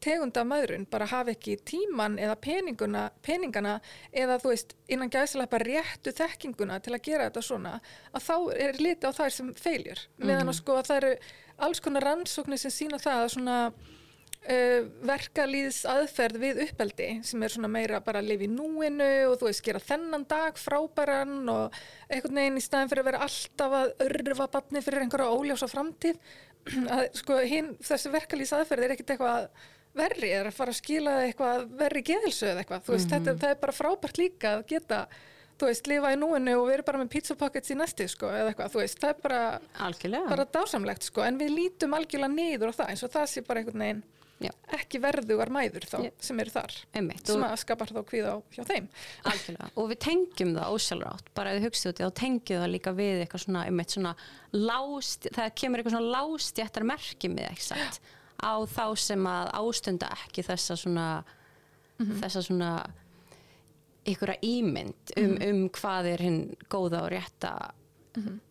tegunda 0.01 0.43
maðurinn 0.47 0.87
bara 0.91 1.07
hafa 1.11 1.33
ekki 1.35 1.57
tíman 1.67 2.17
eða 2.21 2.35
peninguna, 2.41 3.05
peningana 3.25 3.77
eða 4.11 4.39
þú 4.41 4.53
veist 4.53 4.75
innan 4.91 5.13
gæðslega 5.13 5.51
bara 5.51 5.69
réttu 5.69 6.13
þekkinguna 6.17 6.81
til 6.83 6.95
að 6.95 7.05
gera 7.07 7.29
þetta 7.29 7.45
svona 7.45 7.77
að 8.11 8.27
þá 8.27 8.35
er 8.67 8.81
litið 8.81 9.09
á 9.09 9.17
þær 9.19 9.37
sem 9.37 9.55
feiljur 9.57 10.05
meðan 10.17 10.51
að 10.51 10.59
sko 10.59 10.77
að 10.79 10.91
það 10.91 11.01
eru 11.01 11.15
alls 11.61 11.81
konar 11.83 12.07
rannsóknir 12.09 12.61
sem 12.61 12.73
sína 12.73 12.99
það 13.01 13.23
að 13.23 13.33
svona 13.35 13.57
uh, 13.71 14.79
verkalýðs 15.07 15.81
aðferð 15.89 16.41
við 16.41 16.61
uppeldi 16.65 17.09
sem 17.27 17.43
er 17.43 17.53
svona 17.53 17.71
meira 17.71 18.01
bara 18.03 18.21
að 18.21 18.31
lifa 18.31 18.47
í 18.47 18.51
núinu 18.51 19.09
og 19.29 19.37
þú 19.41 19.49
veist 19.49 19.65
gera 19.65 19.83
þennan 19.83 20.25
dag 20.29 20.57
frábæran 20.59 21.43
og 21.51 21.81
einhvern 22.09 22.41
veginn 22.41 22.61
í 22.61 22.65
staðin 22.65 22.91
fyrir 22.91 23.05
að 23.05 23.11
vera 23.11 23.27
alltaf 23.27 23.77
að 23.81 23.93
örfa 24.07 24.49
batni 24.55 24.83
fyrir 24.85 25.05
einhverja 25.05 25.35
óljása 25.35 25.69
framtíð 25.71 26.17
að 26.95 27.05
sko 27.17 27.37
hinn 27.45 27.75
þessi 27.81 28.13
verkalýðs 28.13 28.55
aðferð 28.57 28.87
er 28.87 28.95
ekkert 28.95 29.15
eitthvað 29.15 29.69
verri 29.97 30.31
er 30.35 30.49
að 30.49 30.55
fara 30.57 30.73
að 30.73 30.79
skila 30.79 31.17
eitthvað 31.25 31.67
verri 31.81 32.05
geðilsu 32.07 32.47
eða 32.51 32.63
eitthvað, 32.63 32.85
þú 32.85 32.95
veist, 32.95 33.11
þetta, 33.11 33.35
það 33.43 33.55
er 33.55 33.59
bara 33.65 33.75
frábært 33.75 34.21
líka 34.21 34.53
að 34.57 34.63
geta, 34.71 35.01
þú 35.59 35.69
veist, 35.71 35.91
lifa 35.91 36.13
í 36.13 36.21
núinu 36.21 36.55
og 36.61 36.69
vera 36.69 36.87
bara 36.87 37.01
með 37.01 37.11
pizza 37.17 37.37
pockets 37.39 37.73
í 37.73 37.77
næsti, 37.79 38.07
sko, 38.11 38.31
eða 38.31 38.53
eitthvað, 38.53 38.71
þú 38.75 38.83
veist, 38.83 39.01
það 39.03 39.13
er 39.13 39.21
bara, 39.27 39.43
algjörlega 39.89 40.31
bara 40.31 40.47
dásamlegt, 40.57 41.09
sko, 41.11 41.25
en 41.27 41.41
við 41.41 41.53
lítum 41.57 41.97
algjörlega 41.97 42.33
niður 42.37 42.73
á 42.73 42.79
það, 42.79 42.93
eins 42.93 43.05
og 43.07 43.13
það 43.17 43.29
sé 43.33 43.45
bara 43.47 43.63
einhvern 43.63 43.85
veginn 43.85 44.03
Já. 44.41 44.49
ekki 44.73 44.97
verðugar 45.01 45.51
mæður 45.53 45.85
þá 45.85 45.97
Já. 46.01 46.11
sem 46.25 46.39
eru 46.41 46.53
þar 46.53 46.77
einmitt 46.97 47.27
sem 47.29 47.37
og, 47.37 47.45
að 47.45 47.59
skapar 47.61 47.91
þá 47.93 47.99
kvíða 48.09 48.31
á 48.33 48.37
hjá 48.55 48.63
þeim 48.71 48.87
algjörlega. 49.29 49.67
og 49.75 49.89
við 49.91 49.99
tengjum 50.07 50.53
það 50.55 50.77
ósjálfrátt 50.77 51.29
bara 51.37 51.51
ef 51.53 51.61
þið 51.61 51.91
út 51.91 52.01
í 52.01 52.07
þá 52.07 52.15
tengjum 52.21 52.63
það 52.63 52.73
líka 52.73 52.93
við 52.97 53.21
eitthvað 53.21 53.43
svona, 53.45 53.65
einmitt 53.69 53.93
svona 53.93 54.15
lást, 54.55 55.29
það 55.37 55.53
kemur 55.61 55.81
eitthvað 55.83 55.97
svona 55.97 56.15
lástjættar 56.15 56.87
merki 56.89 57.31
með 57.35 57.61
satt 57.67 58.01
á 58.41 58.53
þá 58.65 58.85
sem 58.97 59.27
að 59.29 59.51
ástunda 59.61 60.09
ekki 60.17 60.45
þessa 60.45 60.77
svona 60.79 61.07
þessa 62.01 62.41
svona 62.41 62.71
ykkur 64.09 64.33
ímynd 64.41 65.13
um, 65.21 65.35
um 65.45 65.61
hvað 65.75 66.09
er 66.15 66.23
hinn 66.25 66.41
góða 66.71 67.03
og 67.05 67.11
rétta 67.13 67.51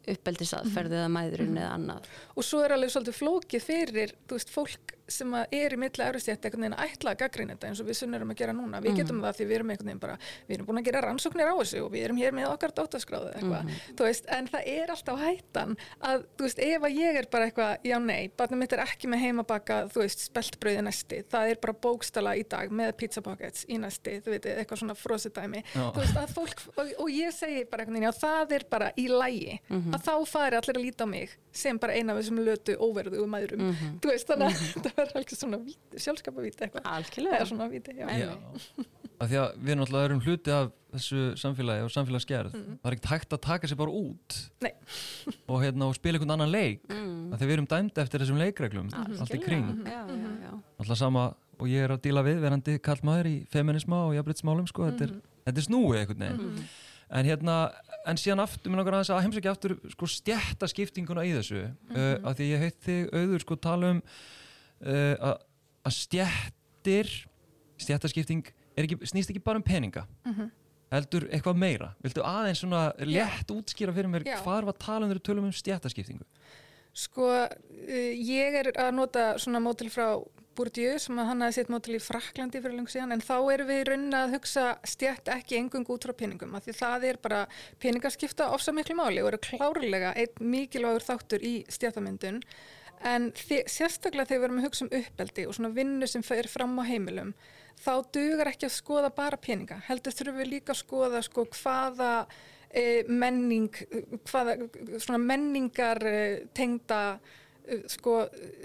uppeldisaðferð 0.09 0.95
eða 0.97 1.09
mæðurinn 1.13 1.59
eða 1.59 1.73
annað. 1.77 2.07
Og 2.39 2.47
svo 2.47 2.63
er 2.65 2.75
alveg 2.77 2.93
svolítið 2.95 3.19
flókið 3.19 3.65
fyrir 3.67 4.15
þú 4.29 4.39
veist, 4.39 4.53
fólk 4.55 4.95
sem 5.13 5.35
að 5.37 5.55
er 5.57 5.75
í 5.75 5.79
milli 5.81 6.05
eurustjætt 6.07 6.47
einhvern 6.47 6.65
veginn 6.65 6.77
að 6.79 6.93
ætla 6.95 7.13
að 7.15 7.21
gaggrina 7.23 7.55
þetta 7.57 7.71
eins 7.71 7.81
og 7.83 7.89
við 7.91 7.99
sunnurum 8.01 8.33
að 8.33 8.39
gera 8.41 8.55
núna, 8.57 8.81
við 8.85 8.99
getum 9.01 9.21
það 9.25 9.39
því 9.39 9.47
við 9.51 9.57
erum 9.59 9.73
einhvern 9.75 9.91
veginn 9.91 10.03
bara, 10.03 10.17
við 10.49 10.57
erum 10.57 10.69
búin 10.69 10.81
að 10.81 10.87
gera 10.89 11.03
rannsóknir 11.07 11.51
á 11.51 11.55
þessu 11.61 11.83
og 11.85 11.91
við 11.95 12.05
erum 12.07 12.21
hér 12.21 12.37
með 12.37 12.47
okkar 12.51 12.75
dóttaskráðu 12.77 13.31
eitthvað, 13.35 13.63
þú 13.99 14.07
veist, 14.07 14.25
en 14.37 14.51
það 14.51 14.63
er 14.75 14.93
alltaf 14.95 15.23
hættan 15.25 15.77
að, 16.11 16.25
þú 16.39 16.47
veist, 16.47 16.63
ef 16.71 16.87
að 16.89 16.99
ég 17.01 17.21
er 17.21 17.29
bara 17.35 17.49
eitthvað, 17.49 17.73
já 17.91 17.97
nei, 18.05 18.23
barnið 18.41 18.63
mitt 18.63 18.77
er 18.77 18.85
ekki 18.87 19.11
með 19.11 19.25
heimabaka, 19.27 19.81
þú 19.91 20.05
veist, 20.05 20.21
speltbröði 20.31 20.85
næsti 20.87 21.23
það 21.31 21.45
er 21.55 21.63
bara 21.65 21.77
bókstala 21.87 22.37
í 22.39 22.45
dag 22.51 22.75
með 22.75 22.95
pizza 23.01 23.23
pockets 23.25 23.67
í 23.69 23.79
næsti, 23.81 24.19
veit, 24.27 24.47
eitthvað 24.47 24.83
svona 24.85 24.97
frósitæmi, 24.99 25.65
Já. 25.75 25.85
þú 25.95 26.01
veist, 26.05 26.17
að 26.21 26.35
fólk 26.37 26.59
og, 26.77 26.93
og 27.05 27.09
ég 27.13 27.35
segi 27.35 27.65
bara 27.71 27.85
einhvern 27.85 27.99
veginn, 27.99 28.09
já 28.09 28.15
það 28.21 28.57
er 28.59 28.67
bara 28.71 28.91
í 29.01 29.07
lægi, 29.11 29.59
að 29.71 30.01
þá 30.07 30.15
fari 30.31 30.61
allir 30.61 30.81
að 30.81 30.85
að 35.03 35.15
alveg 35.15 35.37
svona 35.37 35.61
sjálfskapavíti 35.97 36.67
eitthvað, 36.67 36.91
eða 37.21 37.47
svona 37.49 37.71
víti, 37.73 37.97
að 39.21 39.33
við 39.61 39.77
náttúrulega 39.77 40.09
erum 40.09 40.23
hluti 40.25 40.53
af 40.55 40.71
þessu 40.95 41.25
samfélagi 41.39 41.85
og 41.85 41.93
samfélagsgerð. 41.95 42.55
Það 42.55 42.89
er 42.89 42.97
ekkert 42.97 43.11
hægt 43.13 43.35
að 43.37 43.43
taka 43.45 43.69
sér 43.71 43.79
bara 43.79 43.93
út 43.95 44.39
Nei. 44.65 44.73
og, 45.45 45.59
hérna, 45.63 45.91
og 45.91 45.97
spila 45.99 46.19
einhvern 46.19 46.35
annan 46.35 46.53
leik. 46.53 46.83
Mm. 46.89 47.35
af 47.35 47.41
því 47.41 47.51
við 47.51 47.57
erum 47.57 47.69
dæmd 47.71 48.01
eftir 48.03 48.25
þessum 48.25 48.41
leikreglum 48.41 48.89
allt 48.97 49.37
í 49.37 49.43
kring. 49.43 49.69
Já, 49.85 50.01
já. 50.09 50.53
alltaf 50.81 50.99
sama 50.99 51.27
og 51.61 51.69
ég 51.69 51.85
er 51.85 51.95
að 51.95 52.03
díla 52.07 52.25
við 52.27 52.41
verandi 52.43 52.79
kallmaður 52.83 53.29
í 53.29 53.37
feminisma 53.53 54.07
og 54.09 54.17
jafnbreytsmálum 54.17 54.69
sko, 54.71 54.89
þetta, 54.89 55.11
er, 55.11 55.15
þetta 55.49 55.63
er 55.63 55.69
snúið 55.69 56.01
einhvern 56.01 56.27
veginn. 56.27 56.67
En 57.11 57.27
hérna, 57.27 57.55
en 58.09 58.19
síðan 58.23 58.45
aftur 58.47 58.73
mér 58.73 58.81
langar 58.81 59.01
aðeins 59.01 59.13
að 59.13 59.25
heimsækja 59.27 59.53
aftur 59.53 59.77
sko 59.93 60.09
stjætta 60.09 60.69
skiptinguna 60.71 61.27
í 61.27 61.35
þessu. 61.37 61.65
Uh, 61.91 62.15
af 62.23 62.39
því 62.39 62.53
ég 62.55 62.65
heit 62.65 62.79
þig 62.87 63.11
auður 63.13 63.45
sko 63.45 63.59
tala 63.61 63.97
um 63.97 64.05
uh, 64.85 65.15
að- 65.31 65.93
stjættir 65.97 67.09
stjættaskipting 67.81 68.45
ekki, 68.77 68.99
snýst 69.09 69.31
ekki 69.33 69.41
bara 69.45 69.61
um 69.61 69.65
peninga. 69.65 70.05
Heldur 70.91 71.29
eitthvað 71.31 71.57
meira. 71.57 71.93
Viltu 72.03 72.23
aðeins 72.27 72.61
svona 72.65 72.91
létt 73.07 73.51
útskýra 73.55 73.95
fyrir 73.95 74.11
mér 74.11 74.27
Já. 74.27 74.41
hvar 74.43 74.67
var 74.67 74.75
þegar 74.75 75.21
við 75.21 75.23
tölum 75.29 75.47
um 75.49 75.53
stjættaskiptingu 75.55 76.27
Sko, 76.93 77.29
uh, 77.31 78.13
ég 78.19 78.57
er 78.59 78.73
að 78.75 78.95
nota 78.97 79.27
svona 79.39 79.61
mótil 79.63 79.87
frá 79.95 80.19
Bourdieu 80.59 80.99
sem 80.99 81.17
að 81.23 81.29
hann 81.31 81.45
hafi 81.45 81.55
sitt 81.61 81.71
mótil 81.71 81.95
í 81.95 82.01
Fraklandi 82.03 82.59
fyrir 82.61 82.75
lengur 82.75 82.91
síðan 82.91 83.15
en 83.15 83.23
þá 83.23 83.37
erum 83.55 83.69
við 83.71 83.79
í 83.81 83.85
raunin 83.87 84.17
að 84.19 84.33
hugsa 84.35 84.65
stjætt 84.83 85.31
ekki 85.31 85.61
engung 85.61 85.87
út 85.95 86.05
frá 86.05 86.13
peningum 86.19 86.57
af 86.59 86.67
því 86.67 86.75
það 86.81 87.07
er 87.13 87.21
bara 87.23 87.39
peningaskipta 87.81 88.51
ofsa 88.53 88.75
miklu 88.75 88.99
máli 88.99 89.23
og 89.23 89.31
eru 89.31 89.41
klárlega 89.47 90.11
einn 90.19 90.51
mikilvægur 90.51 91.07
þáttur 91.07 91.47
í 91.47 91.55
stjættamyndun 91.71 92.43
en 93.05 93.31
þi- 93.33 93.65
sérstaklega 93.71 94.29
þegar 94.29 94.41
við 94.41 94.49
erum 94.49 94.61
að 94.61 94.67
hugsa 94.69 94.85
um 94.87 94.93
uppeldi 95.01 95.47
og 95.49 95.55
svona 95.57 95.73
vinnu 95.75 96.07
sem 96.11 96.23
fer 96.27 96.49
fram 96.53 96.77
á 96.81 96.85
heimilum 96.85 97.35
þá 97.81 97.93
dugar 98.13 98.51
ekki 98.51 98.67
að 98.69 98.75
skoða 98.77 99.11
bara 99.17 99.39
peninga. 99.41 99.79
Heldur 99.87 100.13
þurfum 100.13 100.41
við 100.43 100.51
líka 100.53 100.75
að 100.75 100.81
skoða 100.83 101.23
sko 101.25 101.47
hvaða 101.49 102.27
e, 102.69 103.03
menning 103.09 103.71
hvaða 104.29 104.57
svona 105.01 105.21
menningar 105.25 106.03
e, 106.05 106.19
tengda 106.53 107.19
sko 107.91 108.15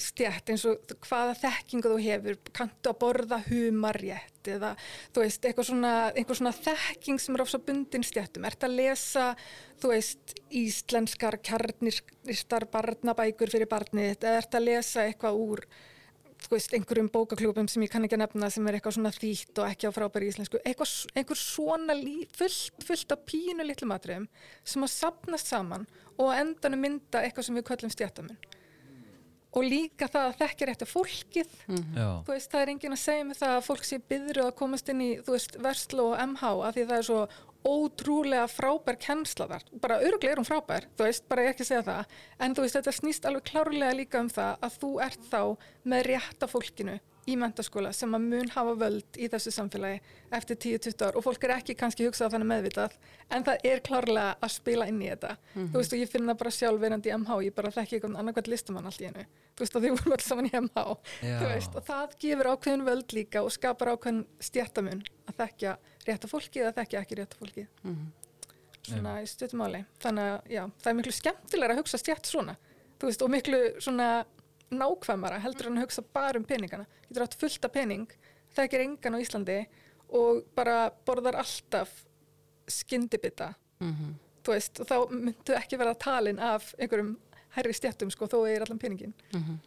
stjætt 0.02 0.52
eins 0.54 0.66
og 0.70 0.96
hvaða 1.06 1.36
þekkingu 1.40 1.92
þú 1.94 2.02
hefur 2.06 2.38
kanntu 2.56 2.92
að 2.92 3.00
borða 3.02 3.40
humarrétt 3.48 4.50
eða 4.56 4.74
þú 5.14 5.24
veist 5.24 5.48
eitthvað 5.48 5.70
svona, 5.72 5.94
eitthvað 6.14 6.40
svona 6.42 6.56
þekking 6.60 7.22
sem 7.22 7.38
er 7.38 7.46
ofsa 7.46 7.62
bundin 7.66 8.06
stjættum 8.06 8.48
ert 8.50 8.68
að 8.68 8.78
lesa 8.82 9.26
þú 9.82 9.92
veist 9.94 10.38
íslenskar 10.62 11.40
kjarnistar 11.46 12.68
barnabækur 12.74 13.54
fyrir 13.54 13.70
barnið 13.72 14.16
eða 14.16 14.40
ert 14.44 14.58
að 14.58 14.68
lesa 14.70 15.06
eitthvað 15.06 15.44
úr 15.46 15.68
þú 16.46 16.54
veist, 16.54 16.74
einhverjum 16.78 17.10
bókaklúpum 17.14 17.68
sem 17.72 17.84
ég 17.86 17.92
kann 17.92 18.06
ekki 18.06 18.18
að 18.18 18.24
nefna 18.26 18.50
sem 18.54 18.68
er 18.68 18.78
eitthvað 18.78 18.98
svona 18.98 19.12
þýtt 19.16 19.62
og 19.62 19.70
ekki 19.70 19.90
á 19.90 19.96
frábæri 19.96 20.30
íslensku, 20.30 20.60
eitthvað, 20.62 20.92
einhver 21.18 21.40
svona 21.40 21.96
lí, 21.98 22.18
fullt, 22.38 22.84
fullt 22.86 23.16
af 23.16 23.24
pínu 23.30 23.66
litlu 23.66 23.90
matriðum 23.90 24.28
sem 24.68 24.86
að 24.86 24.94
sapnast 24.94 25.50
saman 25.50 25.88
og 26.16 26.30
á 26.32 26.40
endanum 26.44 26.86
mynda 26.86 27.24
eitthvað 27.24 27.50
sem 27.50 27.58
við 27.58 27.68
köllum 27.72 27.94
stjættamun 27.94 28.38
og 29.56 29.66
líka 29.66 30.08
það 30.12 30.30
að 30.30 30.38
þekkja 30.44 30.70
rétt 30.70 30.86
af 30.86 30.92
fólkið 30.92 31.58
Já, 31.96 32.08
þú 32.28 32.32
veist, 32.34 32.52
það 32.52 32.62
er 32.62 32.72
enginn 32.74 32.96
að 32.96 33.04
segja 33.06 33.26
mig 33.28 33.40
það 33.40 33.56
að 33.56 33.68
fólk 33.70 33.88
sé 33.88 34.00
byðru 34.14 34.46
að 34.46 34.56
komast 34.62 34.92
inn 34.92 35.04
í, 35.06 35.12
þú 35.26 35.36
veist, 35.38 35.60
Verslu 35.64 36.08
og 36.12 36.16
MH 36.26 36.54
af 36.70 36.76
því 36.76 36.88
það 36.92 36.98
er 37.00 37.08
svo 37.10 37.22
ótrúlega 37.66 38.46
frábær 38.52 39.00
kennsla 39.02 39.48
þar, 39.50 39.64
bara 39.82 39.98
öruglega 40.04 40.36
er 40.36 40.42
hún 40.42 40.48
frábær 40.48 40.86
þú 40.98 41.08
veist, 41.08 41.26
bara 41.32 41.48
ég 41.48 41.56
ekki 41.56 41.66
að 41.66 41.70
segja 41.72 41.86
það. 41.88 42.14
En 42.46 42.54
þú 42.54 42.66
veist, 42.66 42.78
þetta 42.78 42.94
snýst 43.00 43.26
alveg 43.26 43.48
klárlega 43.50 43.98
líka 43.98 44.22
um 44.22 44.30
það 44.30 44.66
að 44.68 44.78
þú 44.84 44.92
ert 45.08 45.30
þá 45.32 45.42
með 45.90 46.08
rétta 46.12 46.50
fólkinu 46.52 47.00
í 47.26 47.36
mentaskóla 47.40 47.92
sem 47.96 48.12
að 48.14 48.26
mun 48.30 48.50
hafa 48.54 48.74
völd 48.78 49.18
í 49.18 49.30
þessu 49.32 49.54
samfélagi 49.56 50.02
eftir 50.38 50.60
10-20 50.62 51.06
ár. 51.08 51.18
Og 51.18 51.26
fólk 51.26 51.48
er 51.48 51.56
ekki 51.56 51.76
kannski 51.78 52.06
hugsað 52.06 52.36
þannig 52.36 52.50
meðvitað 52.52 52.98
en 53.34 53.46
það 53.48 53.66
er 53.72 53.82
klárlega 53.86 54.36
að 54.46 54.54
spila 54.54 54.88
inn 54.92 55.02
í 55.02 55.10
þetta. 55.10 55.32
Þú 55.56 55.80
veist 55.80 55.96
og 55.96 56.04
ég 56.04 56.12
finn 56.12 56.30
það 56.30 56.40
bara 56.44 56.54
sjálf 56.58 56.84
verandi 56.84 57.10
í 57.10 57.16
MH 57.18 57.40
ég 57.48 57.56
bara 57.58 57.74
þekki 57.74 57.98
einhvern 57.98 58.20
annarkvæmt 58.22 58.52
listamann 58.54 58.92
allt 58.92 59.02
í 59.02 59.10
einu. 59.10 59.26
Þú 59.56 59.66
veist 59.66 59.80
og 59.80 59.86
því 59.86 59.94
vorum 59.96 60.16
alls 60.18 60.30
saman 60.30 60.50
í 60.50 60.54
MH 60.60 60.86
veist 61.56 61.80
og 61.80 61.88
það 61.90 62.16
gefur 62.26 62.52
ákveðin 62.54 62.86
völd 62.86 63.18
líka 63.18 63.44
og 63.46 63.52
skapar 63.56 63.94
ákveðin 63.96 64.22
stjættamun 64.44 65.02
að 65.26 65.42
þekkja 65.42 65.78
rétta 66.06 66.30
fólki 66.30 66.62
eða 66.62 66.76
þekkja 66.78 67.02
ekki 67.02 67.20
rétta 67.22 67.40
fólki 67.40 67.66
svona 68.86 69.16
í 69.24 69.26
stuttumáli 69.30 69.82
þannig 70.04 70.28
að 70.30 70.52
já, 70.54 70.64
það 70.84 70.90
er 70.92 70.98
miklu 71.00 71.14
skemmtilega 71.16 71.74
að 71.74 71.80
hugsa 71.82 71.98
stjætt 71.98 72.30
svona. 72.30 72.54
Veist 73.02 73.22
og 73.26 73.32
miklu 73.34 73.62
svona 73.84 74.10
nákvæmara 74.72 75.40
heldur 75.44 75.68
en 75.70 75.78
að 75.78 75.86
hugsa 75.86 76.02
bara 76.14 76.40
um 76.40 76.46
peningana. 76.48 76.86
Getur 77.10 77.26
átt 77.28 77.38
fullt 77.40 77.66
af 77.68 77.72
pening 77.76 78.08
þekkir 78.56 78.86
engan 78.86 79.18
á 79.18 79.20
Íslandi 79.22 79.60
og 80.16 80.44
bara 80.56 80.90
borðar 81.06 81.36
alltaf 81.42 81.92
skyndibita. 82.72 83.54
Þú 84.46 84.54
veist 84.54 84.80
og 84.82 84.88
þá 84.90 84.96
myndu 85.12 85.56
ekki 85.58 85.78
vera 85.82 85.94
talin 85.98 86.40
af 86.40 86.72
einhverjum 86.80 87.16
hærri 87.56 87.74
stjættum 87.74 88.12
sko 88.12 88.28
þó 88.28 88.42
er 88.50 88.62
allan 88.66 88.80
peningin 88.80 89.14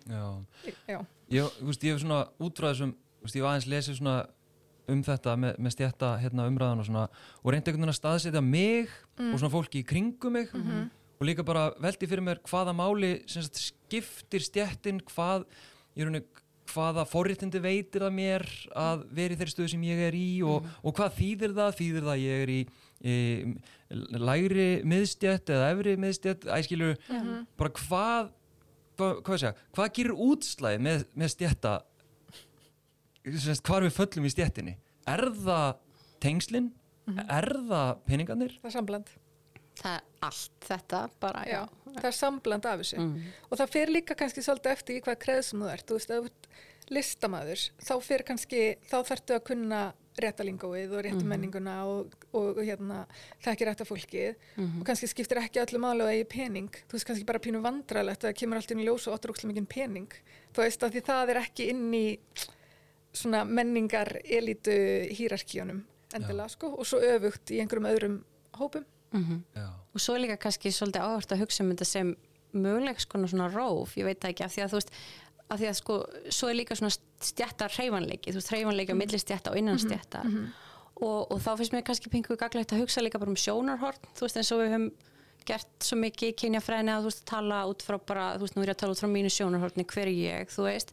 já. 0.07 0.45
Já, 0.89 0.99
Ég, 1.31 1.51
veist, 1.61 1.83
ég 1.85 1.93
hef 1.95 2.01
svona 2.03 2.27
útráð 2.41 2.75
þessum, 2.75 2.93
þú 2.93 3.27
veist, 3.27 3.37
ég 3.37 3.43
var 3.45 3.55
aðeins 3.55 3.67
lesið 3.69 3.97
svona 3.99 4.17
um 4.89 5.03
þetta 5.05 5.35
með, 5.37 5.59
með 5.59 5.75
stjætta 5.75 6.11
hérna, 6.23 6.47
umræðan 6.49 6.81
og 6.81 6.87
svona 6.89 7.03
og 7.43 7.51
reyndi 7.53 7.69
einhvern 7.71 7.83
veginn 7.83 7.93
að 7.93 7.99
staðsetja 7.99 8.41
mig 8.45 8.89
og 9.19 9.35
svona 9.41 9.53
fólki 9.53 9.83
í 9.83 9.87
kringum 9.89 10.33
mig 10.39 10.53
og 11.19 11.27
líka 11.27 11.45
bara 11.47 11.69
veldi 11.83 12.09
fyrir 12.11 12.25
mér 12.25 12.43
hvaða 12.47 12.75
máli 12.77 13.13
sem 13.31 13.45
sagt, 13.45 13.61
skiptir 13.61 14.45
stjættin 14.45 15.01
hvað, 15.11 15.47
í 15.99 16.05
rauninni, 16.05 16.25
hvaða 16.69 17.07
forréttindi 17.09 17.61
veitir 17.65 18.05
það 18.05 18.17
mér 18.19 18.45
að 18.77 19.05
vera 19.17 19.35
í 19.35 19.39
þeirri 19.41 19.55
stöðu 19.55 19.73
sem 19.73 19.87
ég 19.89 20.03
er 20.09 20.17
í 20.19 20.29
og, 20.47 20.67
og 20.85 20.97
hvað 20.99 21.15
þýðir 21.19 21.55
það, 21.57 21.77
þýðir 21.79 22.09
það 22.09 22.15
að 22.15 22.25
ég 22.25 22.43
er 22.45 22.53
í, 22.53 22.59
í 23.09 23.17
lægri 24.29 24.69
miðstjætt 24.85 25.55
eða 25.55 25.71
efri 25.73 25.95
miðstjætt, 26.05 26.49
æskilur 26.59 26.99
bara 27.09 27.73
hvað 27.79 28.35
hvað, 28.99 29.23
hvað, 29.25 29.39
segja, 29.41 29.55
hvað 29.77 29.95
gerir 29.97 30.21
útslæði 30.29 30.83
með, 30.85 31.07
með 31.15 31.33
stjætta 31.35 31.75
semst, 33.29 33.65
hvar 33.67 33.87
við 33.87 33.97
föllum 33.97 34.29
í 34.29 34.35
stjættinni 34.35 34.77
er 35.09 35.25
það 35.39 35.81
tengslin? 36.23 36.69
Er 37.09 37.49
það 37.71 37.91
peningarnir? 38.05 38.59
Það 38.61 38.69
er 38.69 38.75
sambland 38.75 39.13
það 39.79 39.95
er 39.99 40.27
allt 40.29 40.67
þetta 40.69 41.03
bara, 41.23 41.45
já, 41.47 41.61
já, 41.63 41.93
það 42.01 42.09
er 42.11 42.19
sambland 42.19 42.67
af 42.67 42.83
þessu. 42.83 43.07
Og 43.49 43.61
það 43.61 43.73
fer 43.77 43.95
líka 43.95 44.19
kannski 44.19 44.45
svolítið 44.45 44.75
eftir 44.75 44.99
í 44.99 45.05
hvað 45.05 45.23
kreðsum 45.23 45.65
þú 45.65 45.71
ert, 45.75 45.87
þú 45.89 45.99
veist, 45.99 46.11
ef 46.11 46.19
þú 46.19 46.33
ert 46.33 46.93
listamaður, 46.99 47.65
þá 47.85 47.95
fer 48.03 48.25
kannski 48.27 48.61
þá 48.89 48.99
þarftu 49.11 49.37
að 49.37 49.49
kunna 49.51 49.81
réttalingóið 50.19 50.95
og 50.99 51.03
réttu 51.07 51.27
menninguna 51.31 51.75
og, 51.87 52.15
og, 52.33 52.57
og 52.59 52.65
hérna, 52.67 53.05
þekkir 53.45 53.69
rétta 53.71 53.85
fólkið. 53.87 54.41
Og 54.81 54.87
kannski 54.89 55.07
skiptir 55.13 55.39
ekki 55.39 55.61
öllu 55.63 55.79
máli 55.85 56.03
að 56.03 56.15
eigi 56.17 56.25
pening. 56.33 56.81
Þú 56.91 56.97
veist, 56.97 57.07
kannski 57.07 57.29
bara 57.29 57.43
pínu 57.45 57.61
vandralegt 57.63 58.25
að 58.25 58.33
það 58.33 58.39
kemur 58.41 58.59
allt 58.59 58.75
inn 58.75 58.83
í 58.83 58.89
ljós 58.89 59.07
og 59.07 59.15
óttur 59.15 59.31
ókslega 59.35 59.53
mikið 59.53 59.69
pening. 59.71 60.17
Þú 60.57 60.65
veist, 60.65 60.83
að 60.83 60.97
því 60.97 61.05
það 61.07 61.33
er 61.35 61.41
ekki 61.45 61.69
inn 61.71 61.87
í 61.95 62.03
svona 63.15 63.45
menningar 63.47 64.11
elitu 64.25 64.75
hýrarkíunum 65.21 65.85
endilega, 66.17 66.49
sko, 66.53 66.73
og 66.81 66.89
svo 66.89 67.01
öfugt 67.05 67.53
í 67.53 67.61
einhverjum 67.63 67.89
öðrum 67.93 68.19
hópum 68.59 68.87
já, 69.55 69.69
og 69.95 70.01
svo 70.01 70.15
er 70.15 70.25
líka 70.25 70.37
kannski 70.37 70.73
svolítið 70.73 71.03
áhört 71.07 71.33
að 71.33 71.41
hugsa 71.43 71.65
um 71.65 71.71
þetta 71.73 71.85
sem 71.85 72.17
mögulegs 72.53 73.07
konar 73.09 73.29
svona 73.29 73.49
róf, 73.53 73.97
ég 73.97 74.05
veit 74.05 74.21
það 74.21 74.31
ekki 74.31 74.45
af 74.45 74.53
því 74.55 74.63
að 74.65 74.71
þú 74.71 74.79
veist 74.81 74.93
að 75.49 75.59
því 75.59 75.69
að 75.69 75.77
sko, 75.79 75.95
svo 76.29 76.49
er 76.49 76.57
líka 76.59 76.77
svona 76.77 76.93
stjættar 77.25 77.73
hreyfanleiki, 77.73 78.33
þú 78.33 78.41
veist, 78.41 78.51
hreyfanleiki 78.53 78.93
á 78.93 79.01
milli 79.01 79.19
stjætta 79.19 79.51
og 79.51 79.57
innan 79.57 79.79
stjætta 79.81 80.23
og, 81.01 81.31
og 81.33 81.39
þá 81.41 81.57
finnst 81.57 81.73
mér 81.73 81.85
kannski 81.87 82.11
pingu 82.11 82.37
gaglegt 82.37 82.73
að 82.73 82.83
hugsa 82.83 83.01
líka 83.01 83.19
bara 83.19 83.31
um 83.31 83.37
sjónarhorn, 83.39 84.11
þú 84.17 84.27
veist, 84.27 84.37
eins 84.37 84.53
og 84.53 84.61
við 84.61 84.75
höfum 84.75 84.91
gert 85.49 85.85
svo 85.85 85.97
mikið 85.99 86.35
kynjafræðina 86.43 86.99
að 86.99 87.07
þú 87.07 87.13
veist, 87.13 87.23
tala 87.29 87.61
út 87.71 87.85
frá 87.87 87.97
bara, 88.11 88.27
þú 88.37 88.45
veist, 88.45 88.57
nú 88.57 88.65
er 88.65 88.73
ég 88.73 88.77
að 88.77 88.83
tala 88.83 88.97
út 88.97 89.03
frá 89.03 89.11
mínu 89.13 89.31
sjónarhorni, 89.33 89.87
hver 89.89 90.11
er 90.11 90.19
ég, 90.19 90.51
þú 90.53 90.67
veist. 90.67 90.93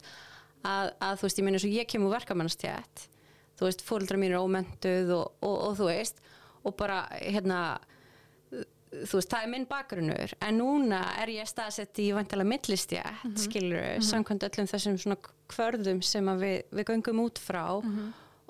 Að, 0.66 0.92
að 1.04 1.18
þú 1.20 1.26
veist, 1.26 1.40
ég 1.40 1.46
meina 1.46 1.58
eins 1.58 1.66
og 1.68 1.74
ég 1.76 1.90
kemur 1.90 2.14
verkamannastjætt, 2.14 3.04
þú 3.58 3.68
veist, 3.68 3.84
fóreldrar 3.86 4.20
mín 4.22 4.32
er 4.32 4.40
ómentuð 4.40 5.12
og, 5.18 5.36
og, 5.44 5.56
og 5.68 5.76
þú 5.80 5.90
veist. 5.90 6.22
Og 6.66 6.76
bara, 6.78 7.02
hérna 7.20 7.60
þú 9.04 9.18
veist, 9.18 9.30
það 9.32 9.42
er 9.42 9.50
minn 9.52 9.66
bakgrunnur. 9.70 10.34
En 10.46 10.60
núna 10.60 11.00
er 11.22 11.32
ég 11.34 11.50
staðsett 11.50 12.00
í 12.02 12.10
vantilega 12.16 12.48
millistjætt, 12.48 13.24
mm 13.24 13.30
-hmm. 13.30 13.42
skilur 13.44 13.82
mm 13.82 13.98
-hmm. 13.98 14.08
samkvæmt 14.10 14.46
öllum 14.48 14.70
þessum 14.72 14.98
svona 14.98 15.18
kvörðum 15.48 16.02
sem 16.02 16.26
við, 16.26 16.62
við 16.72 16.84
göngum 16.84 17.20
út 17.20 17.38
frá 17.38 17.66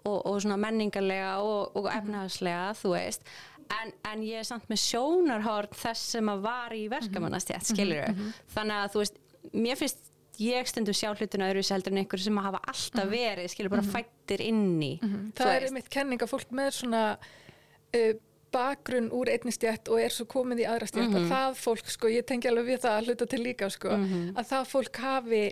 og, 0.05 0.27
og 0.27 0.43
svona 0.43 0.57
menningarlega 0.57 1.39
og, 1.43 1.77
og 1.77 1.87
efnahagslega, 1.91 2.73
þú 2.83 2.89
veist. 2.95 3.23
En, 3.67 3.93
en 4.13 4.23
ég 4.23 4.39
er 4.39 4.45
samt 4.45 4.69
með 4.71 4.79
sjónarhorn 4.79 5.73
þess 5.75 6.11
sem 6.11 6.29
að 6.29 6.41
var 6.41 6.75
í 6.75 6.89
verkamannastjætt, 6.89 7.67
skilur 7.67 8.15
þannig 8.55 8.77
að 8.77 8.93
þú 8.93 8.99
veist, 8.99 9.17
mér 9.53 9.77
finnst 9.77 10.13
ég 10.39 10.69
stundum 10.69 10.95
sjá 10.95 11.11
hlutuna 11.15 11.49
öðru 11.51 11.65
heldur 11.71 11.95
en 11.95 12.03
einhverju 12.03 12.29
sem 12.29 12.39
að 12.39 12.49
hafa 12.51 12.61
alltaf 12.73 13.11
verið, 13.11 13.51
skilur 13.51 13.73
bara 13.73 13.83
fættir 13.83 14.45
inn 14.45 14.83
í 14.83 14.93
Það 15.35 15.53
er 15.55 15.69
mitt 15.75 15.91
kenning 15.93 16.23
að 16.23 16.33
fólk 16.35 16.53
með 16.55 16.71
svona 16.77 17.03
uh, 17.17 18.15
bakgrunn 18.53 19.11
úr 19.13 19.29
einni 19.33 19.53
stjætt 19.53 19.89
og 19.93 20.01
er 20.01 20.13
svo 20.15 20.25
komið 20.31 20.63
í 20.63 20.67
aðra 20.71 20.87
stjætt 20.91 21.15
að 21.19 21.29
það 21.31 21.57
fólk, 21.61 21.91
sko, 21.91 22.09
ég 22.13 22.27
tengi 22.29 22.49
alveg 22.49 22.67
við 22.71 22.81
það 22.85 22.97
að 23.01 23.07
hluta 23.11 23.27
til 23.33 23.43
líka, 23.43 23.69
sko, 23.71 23.89
að 24.37 24.47
það 24.53 24.71
fólk 24.71 24.97
hafi 25.03 25.43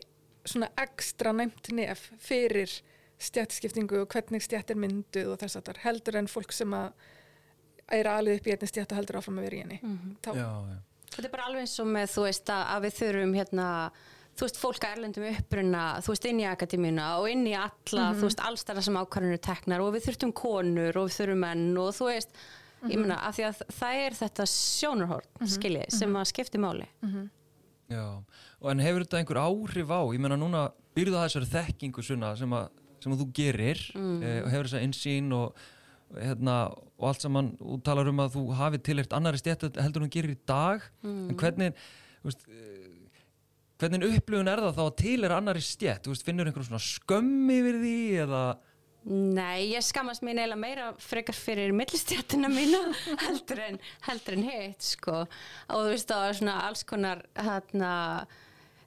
svona 0.45 0.69
ekstra 0.77 1.33
næmt 1.33 1.71
nef 1.73 2.11
fyrir 2.21 2.71
stjættskiptingu 3.25 4.01
og 4.03 4.09
hvernig 4.13 4.43
stjætt 4.45 4.71
er 4.75 4.77
mynduð 4.81 5.31
og 5.35 5.39
þess 5.41 5.57
að 5.57 5.69
það 5.71 5.83
heldur 5.85 6.17
en 6.21 6.27
fólk 6.29 6.53
sem 6.53 6.73
að 6.77 6.91
er 7.93 8.09
alveg 8.09 8.41
upp 8.41 8.47
í 8.49 8.53
einni 8.55 8.69
stjætt 8.69 8.93
og 8.93 8.99
heldur 8.99 9.19
áfram 9.21 9.39
að 9.39 9.47
vera 9.49 9.57
í 9.57 9.63
henni. 9.65 9.79
Þá, 10.25 10.31
Já, 10.35 10.49
já. 10.73 10.83
Þetta 11.15 11.29
er 11.29 11.33
bara 11.37 11.47
alveg 11.47 11.61
eins 11.63 11.79
og 11.79 11.87
með, 11.95 12.09
þú 12.11 12.23
veist, 12.27 12.49
að, 12.51 12.63
að 12.75 12.85
við 12.89 12.95
þurfum 12.99 13.35
hérna, 13.39 13.67
þú 14.35 14.47
veist, 14.49 14.57
fólk 14.59 14.85
að 14.89 14.95
erlendum 14.97 15.27
uppruna, 15.31 15.83
þú 16.03 16.11
veist, 16.15 16.25
inn 16.31 16.41
í 16.43 16.47
akademíuna 16.51 17.09
og 17.21 17.29
inn 17.31 17.45
í 17.47 17.53
alla, 17.55 18.07
þú 18.19 18.27
veist, 18.27 18.43
allstæra 18.49 18.83
sem 18.83 18.99
ákvarðinu 18.99 19.39
teknar 19.47 19.85
og 19.85 19.93
við 19.95 20.09
þurftum 20.09 20.33
konur 20.35 20.99
og 20.99 21.07
við 21.07 21.19
þurfum 21.21 21.45
menn 21.45 21.67
og 21.85 21.93
þú 21.95 22.09
veist, 22.11 22.35
ég 22.91 23.01
meina, 23.01 23.17
af 23.29 23.37
því 23.37 23.45
að 23.49 23.63
það 23.79 24.01
er 24.05 24.17
þetta 24.19 24.47
sjónarhort, 24.51 25.29
mm 25.41 25.53
skiljið, 25.55 25.87
sem 25.99 26.17
að 26.21 26.29
skipti 26.33 26.61
máli. 26.63 26.87
Já, 27.93 28.07
og 28.61 28.71
en 28.73 28.81
hefur 28.81 29.05
þetta 29.05 29.21
einhver 29.21 29.41
áhrif 29.45 29.93
á, 29.93 30.01
ég 30.15 30.23
meina 30.25 30.39
núna 30.41 30.65
byrðu 30.97 31.19
það 31.19 31.27
þessari 31.29 31.51
þekkingu 31.53 32.05
svona 32.07 32.33
sem 32.39 32.53
að, 32.57 32.69
sem 33.05 33.13
að 33.13 33.23
þú 33.23 33.27
gerir 33.37 33.81
eh, 33.99 34.39
og 34.41 34.51
hefur 34.53 34.69
þessa 34.71 34.83
insýn 34.87 35.33
og, 35.37 35.65
hérna, 36.17 36.57
og 36.97 37.09
allt 37.11 37.27
saman 37.27 37.53
og 37.61 37.83
talar 37.85 38.09
um 38.09 38.23
að 38.25 38.39
þú 38.39 38.45
hafi 38.57 38.81
tilhert 38.89 39.17
annari 39.17 39.41
stjætt 39.41 39.67
heldur 39.83 40.07
þú 40.07 40.11
gerir 40.17 40.33
í 40.33 40.39
dag 40.49 40.87
en 41.05 41.37
hvernig, 41.41 41.77
þú 42.23 42.31
veist, 42.31 42.47
eh, 42.49 43.21
hvernig 43.83 44.07
upplifun 44.15 44.49
er 44.49 44.65
það 44.65 44.79
þá 44.79 44.85
að 44.87 44.95
til 45.03 45.19
er 45.27 45.37
annari 45.37 45.65
stjætt, 45.65 46.07
þú 46.07 46.15
veist, 46.15 46.25
finnur 46.25 46.49
einhver 46.49 46.69
svona 46.69 46.81
skömmi 46.81 47.59
yfir 47.61 47.81
því 47.83 47.97
eða 48.25 48.45
Nei, 49.05 49.75
ég 49.75 49.85
skammast 49.85 50.23
mín 50.25 50.39
eiginlega 50.39 50.57
meira 50.57 50.85
frekar 51.03 51.37
fyrir 51.37 51.75
millistjættina 51.77 52.49
mína 52.49 52.81
heldur 53.27 53.61
en, 53.67 53.79
heldur 54.07 54.39
en 54.39 54.47
hitt, 54.49 54.87
sko. 54.95 55.17
Og 55.69 55.83
þú 55.83 55.91
veist, 55.91 56.09
það 56.09 56.23
var 56.25 56.39
svona 56.39 56.55
alls 56.65 56.85
konar, 56.89 57.21
hérna, 57.37 57.91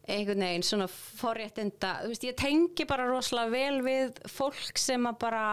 einhvern 0.07 0.41
veginn 0.41 0.65
svona 0.65 0.87
forréttinda, 0.89 1.99
þú 2.01 2.13
veist, 2.13 2.25
ég 2.25 2.37
tengi 2.39 2.87
bara 2.89 3.05
rosalega 3.09 3.53
vel 3.53 3.83
við 3.85 4.21
fólk 4.31 4.81
sem 4.81 5.05
að 5.05 5.19
bara 5.21 5.43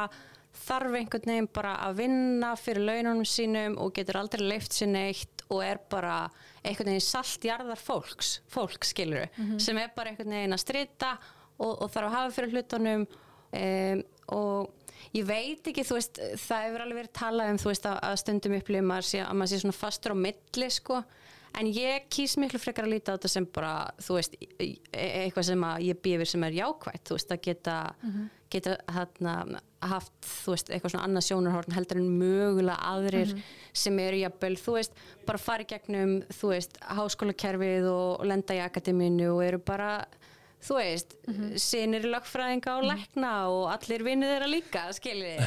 þarf 0.65 0.97
einhvern 0.97 1.33
veginn 1.35 1.51
bara 1.53 1.75
að 1.85 1.99
vinna 1.99 2.55
fyrir 2.57 2.87
laununum 2.87 3.29
sínum 3.29 3.77
og 3.83 3.93
getur 3.99 4.21
aldrei 4.21 4.47
leift 4.47 4.77
sér 4.77 4.93
neitt 4.95 5.45
og 5.51 5.61
er 5.67 5.83
bara 5.93 6.23
einhvern 6.63 6.95
veginn 6.95 7.05
saltjarðar 7.05 7.83
fólks, 7.85 8.39
fólk 8.49 8.87
skilur, 8.87 9.29
sem 9.61 9.77
er 9.83 9.93
bara 9.97 10.15
einhvern 10.15 10.39
veginn 10.39 10.57
að 10.57 10.63
strita 10.65 11.13
og, 11.59 11.83
og 11.85 11.91
þarf 11.91 12.09
að 12.09 12.17
hafa 12.17 12.35
fyrir 12.39 12.55
hlutunum 12.57 13.07
um, 13.59 14.05
og 14.35 14.73
ég 15.15 15.27
veit 15.29 15.69
ekki, 15.71 15.85
þú 15.87 15.99
veist, 15.99 16.23
það 16.47 16.65
hefur 16.69 16.87
alveg 16.87 17.01
verið 17.03 17.15
talað 17.21 17.53
um, 17.53 17.61
þú 17.63 17.71
veist, 17.71 17.91
að, 17.91 18.01
að 18.09 18.17
stundum 18.25 18.57
upplifum 18.59 18.97
sé, 19.01 19.21
að 19.25 19.39
maður 19.41 19.53
sé 19.53 19.63
svona 19.63 19.79
fastur 19.79 20.15
á 20.15 20.23
milli, 20.25 20.71
sko, 20.75 21.03
en 21.55 21.69
ég 21.71 22.09
kýs 22.13 22.39
miklu 22.43 22.59
frekar 22.59 22.89
að 22.89 22.97
líta 22.97 23.15
á 23.15 23.17
þetta 23.17 23.31
sem 23.31 23.47
bara, 23.55 23.75
þú 24.03 24.17
veist, 24.19 24.35
eitthvað 24.59 25.47
sem 25.51 25.69
að 25.69 25.85
ég 25.89 26.01
býfir 26.03 26.31
sem 26.31 26.47
er 26.49 26.57
jákvætt, 26.59 27.05
þú 27.07 27.19
veist, 27.19 27.37
að 27.37 27.45
geta, 27.45 27.77
geta 28.51 28.75
hérna, 28.97 29.37
haft, 29.85 30.13
þú 30.25 30.57
veist, 30.57 30.73
eitthvað 30.73 30.95
svona 30.95 31.07
annað 31.09 31.27
sjónarhorn 31.29 31.77
heldur 31.77 32.01
en 32.01 32.11
mögulega 32.19 32.91
aðrir 32.91 33.37
sem 33.85 33.99
eru 34.03 34.21
jafnvel, 34.25 34.57
þú 34.65 34.77
veist, 34.81 34.99
bara 35.29 35.43
fara 35.43 35.63
í 35.63 35.71
gegnum, 35.71 36.17
þú 36.41 36.53
veist, 36.57 36.79
háskólakerfið 36.99 37.89
og 37.93 38.27
lenda 38.27 38.59
í 38.59 38.63
akademínu 38.65 39.31
og 39.37 39.45
eru 39.47 39.63
bara, 39.63 39.93
þú 40.65 40.77
veist, 40.79 41.15
sinir 41.61 42.07
lögfræðinga 42.09 42.77
og 42.79 42.87
lækna 42.89 43.33
og 43.53 43.65
allir 43.75 44.05
vinnir 44.07 44.33
þeirra 44.33 44.51
líka, 44.51 44.85
skiljið 44.97 45.43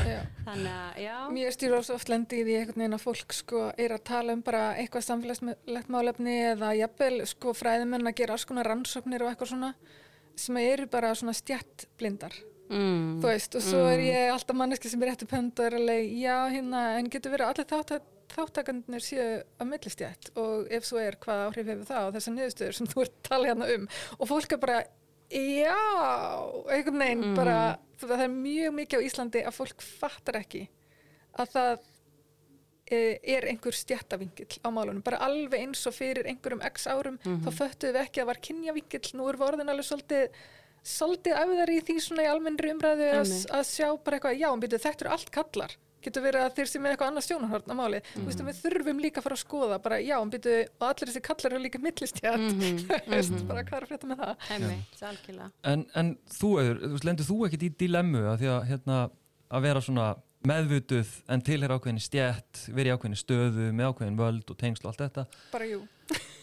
þannig 0.45 0.73
að, 0.73 0.99
já. 1.03 1.15
Mér 1.33 1.55
stýr 1.55 1.77
svo 1.81 1.97
oft 1.97 2.11
lendi 2.11 2.41
í 2.41 2.43
því 2.45 2.57
einhvern 2.59 2.83
veginn 2.83 2.97
að 2.97 3.05
fólk 3.05 3.37
sko 3.37 3.63
er 3.75 3.95
að 3.95 4.03
tala 4.11 4.35
um 4.37 4.43
bara 4.45 4.65
eitthvað 4.77 5.07
samfélagslegt 5.07 5.93
málefni 5.93 6.35
eða 6.51 6.73
jafnvel 6.77 7.23
sko 7.29 7.55
fræðimenn 7.57 8.11
að 8.11 8.19
gera 8.21 8.37
alls 8.37 8.45
konar 8.49 8.69
rannsóknir 8.69 9.25
og 9.25 9.31
eitthvað 9.31 9.53
svona 9.55 9.73
sem 10.37 10.59
eru 10.61 10.85
bara 10.91 11.15
svona 11.17 11.33
stjættblindar 11.37 12.35
mm. 12.69 13.17
þú 13.23 13.31
veist 13.31 13.57
og 13.57 13.65
svo 13.65 13.87
er 13.89 14.03
ég 14.05 14.35
alltaf 14.35 14.57
manneski 14.59 14.91
sem 14.91 15.01
er 15.01 15.13
rétt 15.13 15.25
upp 15.25 15.33
hönd 15.33 15.57
og 15.57 15.65
er 15.65 15.79
alveg 15.79 16.13
já 16.21 16.35
hérna 16.53 16.83
en 16.99 17.09
getur 17.09 17.33
verið 17.33 17.47
að 17.47 17.55
allir 17.55 17.69
þátt 17.73 18.13
þáttakandir 18.27 19.03
séu 19.03 19.25
að 19.57 19.69
millistjætt 19.71 20.31
og 20.39 20.67
ef 20.73 20.85
svo 20.87 20.99
er 21.01 21.17
hvað 21.21 21.45
áhrif 21.47 21.69
hefur 21.71 21.87
það 21.87 22.07
á 22.07 22.13
þessar 22.17 22.35
niðurstöður 22.35 22.77
sem 22.77 22.89
þú 22.91 23.03
ert 23.05 23.13
að 23.13 23.29
tala 23.29 23.51
hérna 23.51 23.69
um? 23.75 23.85
Og 24.17 24.29
fólk 24.31 24.55
er 24.55 24.61
bara 24.61 24.81
já, 25.31 25.77
einhvern 26.71 27.03
veginn 27.03 27.37
bara, 27.37 27.59
þú 27.99 28.09
veist 28.09 28.19
það 28.21 28.25
er 28.27 28.33
mjög 28.33 28.75
mikið 28.79 28.99
á 28.99 29.07
Íslandi 29.07 29.43
að 29.43 29.57
fólk 29.57 29.85
fattar 29.85 30.39
ekki 30.41 30.63
að 31.37 31.49
það 31.53 31.71
eh, 32.91 33.17
er 33.35 33.47
einhver 33.51 33.75
stjættavingill 33.75 34.61
á 34.63 34.69
málunum, 34.71 35.03
bara 35.05 35.21
alveg 35.27 35.65
eins 35.65 35.83
og 35.89 35.97
fyrir 35.97 36.29
einhverjum 36.29 36.63
x 36.69 36.87
árum, 36.87 37.19
þá 37.43 37.49
föttuðu 37.51 37.97
við 37.97 38.03
ekki 38.05 38.23
að 38.23 38.29
var 38.31 38.43
kynjavingill, 38.47 39.09
nú 39.19 39.27
er 39.29 39.41
vorðin 39.41 39.73
alveg 39.73 39.89
svolítið 39.89 40.39
svolítið 40.87 41.35
æfiðar 41.35 41.71
í 41.73 41.81
því 41.83 41.97
svona 41.99 42.23
í 42.23 42.29
almennri 42.31 42.71
umræðu 42.71 43.07
að, 43.17 43.31
að 43.57 43.63
sjá 43.67 43.89
bara 43.99 44.17
eitthvað, 44.17 44.37
já, 44.39 44.47
en 44.53 44.61
byrju, 44.63 44.79
þetta 44.85 45.03
eru 45.03 45.13
allt 45.17 45.31
kallar 45.35 45.73
getur 46.07 46.25
verið 46.25 46.45
að 46.47 46.57
þeir 46.57 46.71
sem 46.71 46.85
er 46.87 46.95
eitthvað 46.95 47.11
annað 47.11 47.27
sjónarhorn 47.27 47.73
á 47.73 47.75
máli, 47.77 48.01
þú 48.13 48.25
veist, 48.27 48.43
við 48.47 48.61
þurfum 48.65 49.01
líka 49.05 49.21
að 49.21 49.27
fara 49.27 49.37
að 49.37 49.43
skoða 49.43 49.79
bara, 49.83 49.99
já, 50.03 50.15
en 50.19 50.33
byrju, 50.33 50.57
og 50.77 50.85
allir 50.89 51.11
þessi 51.11 51.23
kallar 51.27 51.55
eru 51.57 51.63
líka 51.63 51.81
millistjætt, 51.83 52.45
þú 53.07 53.13
veist, 53.13 53.35
bara 53.49 53.65
hvað 53.67 53.79
er 53.79 53.87
að 53.87 53.91
frétta 53.93 54.11
með 54.11 54.23
það? 54.23 54.47
Einmitt, 54.55 55.01
algjörlega. 55.11 55.49
En, 55.73 55.85
en 56.01 56.13
þú, 56.37 56.53
Auður, 56.57 56.81
þú 56.85 56.93
veist, 56.95 57.09
lendur 57.11 57.29
þú 57.29 57.41
ekkit 57.47 57.67
í 57.67 57.73
dilemmu 57.83 58.23
að 58.31 58.39
því 58.41 58.49
að, 58.53 58.63
hérna, 58.71 59.01
að 59.47 59.67
vera 59.67 59.83
svona 59.83 60.07
meðvutuð 60.47 61.13
en 61.33 61.43
tilhera 61.43 61.77
ákveðin 61.77 62.03
stjætt, 62.03 62.65
verið 62.71 62.91
í 62.91 62.97
ákveðin 62.97 63.19
stöðu 63.19 63.69
með 63.75 63.91
ákveðin 63.91 64.19
völd 64.19 64.51
og 64.53 64.59
tengsl 64.59 64.85
og 64.85 64.91
allt 64.91 65.03
þetta? 65.05 65.25
Bara 65.51 65.69
jú. 65.69 65.79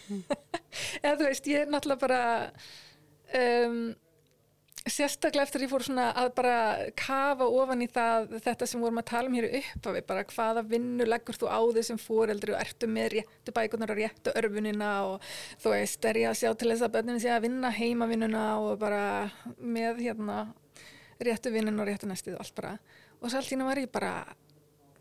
Eða 1.05 1.14
þú 1.20 1.29
veist, 1.29 1.48
ég 1.48 1.64
er 1.64 1.70
náttúrulega 1.72 2.03
bara 2.03 2.22
um, 3.38 3.79
sérstaklega 4.84 5.46
eftir 5.46 5.62
að 5.62 5.64
ég 5.64 5.70
fór 5.72 5.84
svona 5.86 6.06
að 6.20 6.26
bara 6.36 6.56
kafa 6.98 7.46
ofan 7.48 7.84
í 7.84 7.86
það 7.88 8.34
þetta 8.44 8.66
sem 8.68 8.82
vorum 8.84 9.00
að 9.00 9.06
tala 9.08 9.30
um 9.30 9.36
hér 9.38 9.46
í 9.48 9.60
upphafi 9.62 10.02
bara 10.10 10.24
hvaða 10.28 10.64
vinnu 10.68 11.06
leggur 11.08 11.38
þú 11.40 11.48
á 11.48 11.60
þig 11.76 11.86
sem 11.88 12.00
fóreldri 12.02 12.52
og 12.52 12.60
ertu 12.60 12.90
með 12.92 13.08
réttu 13.14 13.54
bækunar 13.56 13.94
og 13.94 14.00
réttu 14.02 14.34
örfunina 14.36 14.90
og 15.08 15.30
þú 15.62 15.72
veist, 15.72 16.04
er 16.04 16.20
ég 16.20 16.28
að 16.28 16.38
sjá 16.42 16.50
til 16.52 16.68
þess 16.68 16.84
að 16.84 16.94
börnin 16.98 17.22
sé 17.22 17.32
að 17.32 17.46
vinna 17.46 17.72
heimavinnuna 17.72 18.44
og 18.60 18.76
bara 18.82 19.06
með 19.56 20.04
hérna 20.04 20.38
réttu 21.24 21.54
vinnun 21.54 21.80
og 21.80 21.88
réttu 21.88 22.10
næstið 22.10 22.36
og 22.36 22.44
allt 22.44 22.56
bara. 22.60 22.76
Og 23.22 23.30
svo 23.30 23.40
allt 23.40 23.48
í 23.48 23.54
hérna 23.54 23.70
var 23.70 23.80
ég 23.80 23.92
bara 23.94 24.14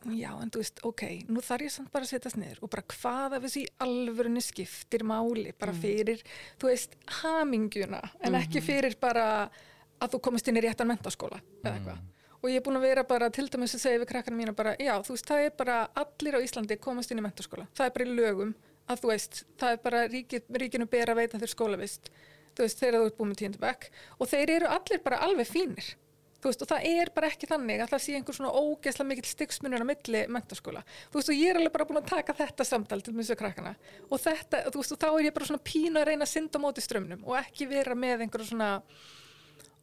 Já, 0.04 0.34
en 0.36 0.50
þú 0.52 0.60
veist, 0.60 0.82
ok, 0.84 1.02
nú 1.32 1.40
þarf 1.40 1.64
ég 1.64 1.72
samt 1.72 1.92
bara 1.94 2.04
að 2.04 2.10
setjast 2.12 2.36
niður 2.36 2.58
og 2.66 2.72
bara 2.74 2.84
hvað 2.92 3.36
af 3.38 3.46
þessu 3.46 3.62
í 3.62 3.70
alvörunni 3.86 4.42
skiptir 4.44 5.06
máli, 5.08 5.54
bara 5.56 5.72
fyrir, 5.72 6.20
þú 6.60 6.68
veist, 6.68 6.98
hamingjuna, 7.22 8.02
en 8.28 8.36
ekki 8.36 8.60
fyrir 8.66 8.98
bara 9.00 9.48
að 10.02 10.16
þú 10.16 10.24
komist 10.28 10.50
inn 10.50 10.60
í 10.60 10.66
réttan 10.66 10.90
mentaskóla 10.90 11.40
eða 11.64 11.78
eitthvað. 11.78 12.04
Og 12.44 12.52
ég 12.52 12.60
er 12.60 12.64
búin 12.66 12.76
að 12.76 12.86
vera 12.90 13.06
bara 13.08 13.30
til 13.32 13.46
dæmis 13.48 13.72
að 13.78 13.86
segja 13.86 14.00
við 14.02 14.10
krakkarna 14.10 14.36
mína 14.36 14.54
bara, 14.56 14.74
já, 14.76 14.98
þú 15.06 15.16
veist, 15.16 15.30
það 15.30 15.46
er 15.46 15.54
bara 15.56 15.78
allir 15.96 16.36
á 16.36 16.44
Íslandi 16.44 16.76
komast 16.84 17.14
inn 17.14 17.22
í 17.22 17.24
mentaskóla. 17.24 17.70
Það 17.72 17.88
er 17.88 17.94
bara 17.96 18.08
í 18.10 18.16
lögum 18.18 18.52
að 18.92 19.00
þú 19.00 19.12
veist, 19.14 19.44
það 19.62 19.76
er 19.76 19.82
bara 19.86 20.02
ríki, 20.12 20.42
ríkinu 20.60 20.88
ber 20.92 21.14
að 21.14 21.22
veita 21.22 21.40
þér 21.40 21.54
skólavist, 21.54 22.12
þú 22.52 22.66
veist, 22.66 22.82
þegar 22.82 23.00
þú 23.00 23.08
ert 23.08 23.20
búin 23.22 23.32
með 23.32 23.40
tíundu 23.40 23.62
bekk. 23.64 23.88
Og 24.20 24.32
þeir 24.34 24.52
eru 24.58 24.72
allir 24.76 25.04
bara 25.06 25.22
alveg 25.24 25.48
fínir. 25.48 25.94
Þú 26.44 26.52
veist, 26.52 26.66
og 26.66 26.72
það 26.74 26.86
er 26.90 27.14
bara 27.16 27.32
ekki 27.32 27.48
þannig 27.48 27.80
að 27.80 27.92
það 27.94 28.02
sé 28.04 28.14
einhver 28.18 28.36
svona 28.36 28.52
ógeðslega 28.52 29.08
mikill 29.08 29.30
styggsmunur 29.30 29.80
á 29.80 29.88
milli 29.88 30.26
mentaskóla, 30.36 30.82
þú 31.14 31.22
veist, 31.22 31.32
og 31.32 31.40
ég 31.40 31.54
er 31.54 31.60
alveg 31.62 31.76
bara 31.78 31.88
búin 31.88 32.02
að 32.02 32.10
taka 32.12 32.36
þetta 32.36 32.66
samtal 32.68 33.00
til 33.00 33.14
mjög 33.16 33.40
krakkana. 33.40 33.72
Og 34.10 34.20
þetta, 34.20 34.66
þú 34.68 34.82
veist, 34.82 34.92
og 34.92 35.00
þá 35.00 35.08
er 35.14 35.30
ég 35.30 35.38
bara 35.38 35.48
svona 35.48 35.64
pínu 35.64 36.02
að 36.02 36.10
reyna 36.10 36.28
að 36.28 36.34
synda 36.34 36.60
móti 36.60 36.84
strömmnum 36.84 37.24
og 37.24 37.38
ekki 37.40 37.70
vera 37.72 37.96
með 37.96 38.26
einhverju 38.26 38.50
svona 38.50 38.74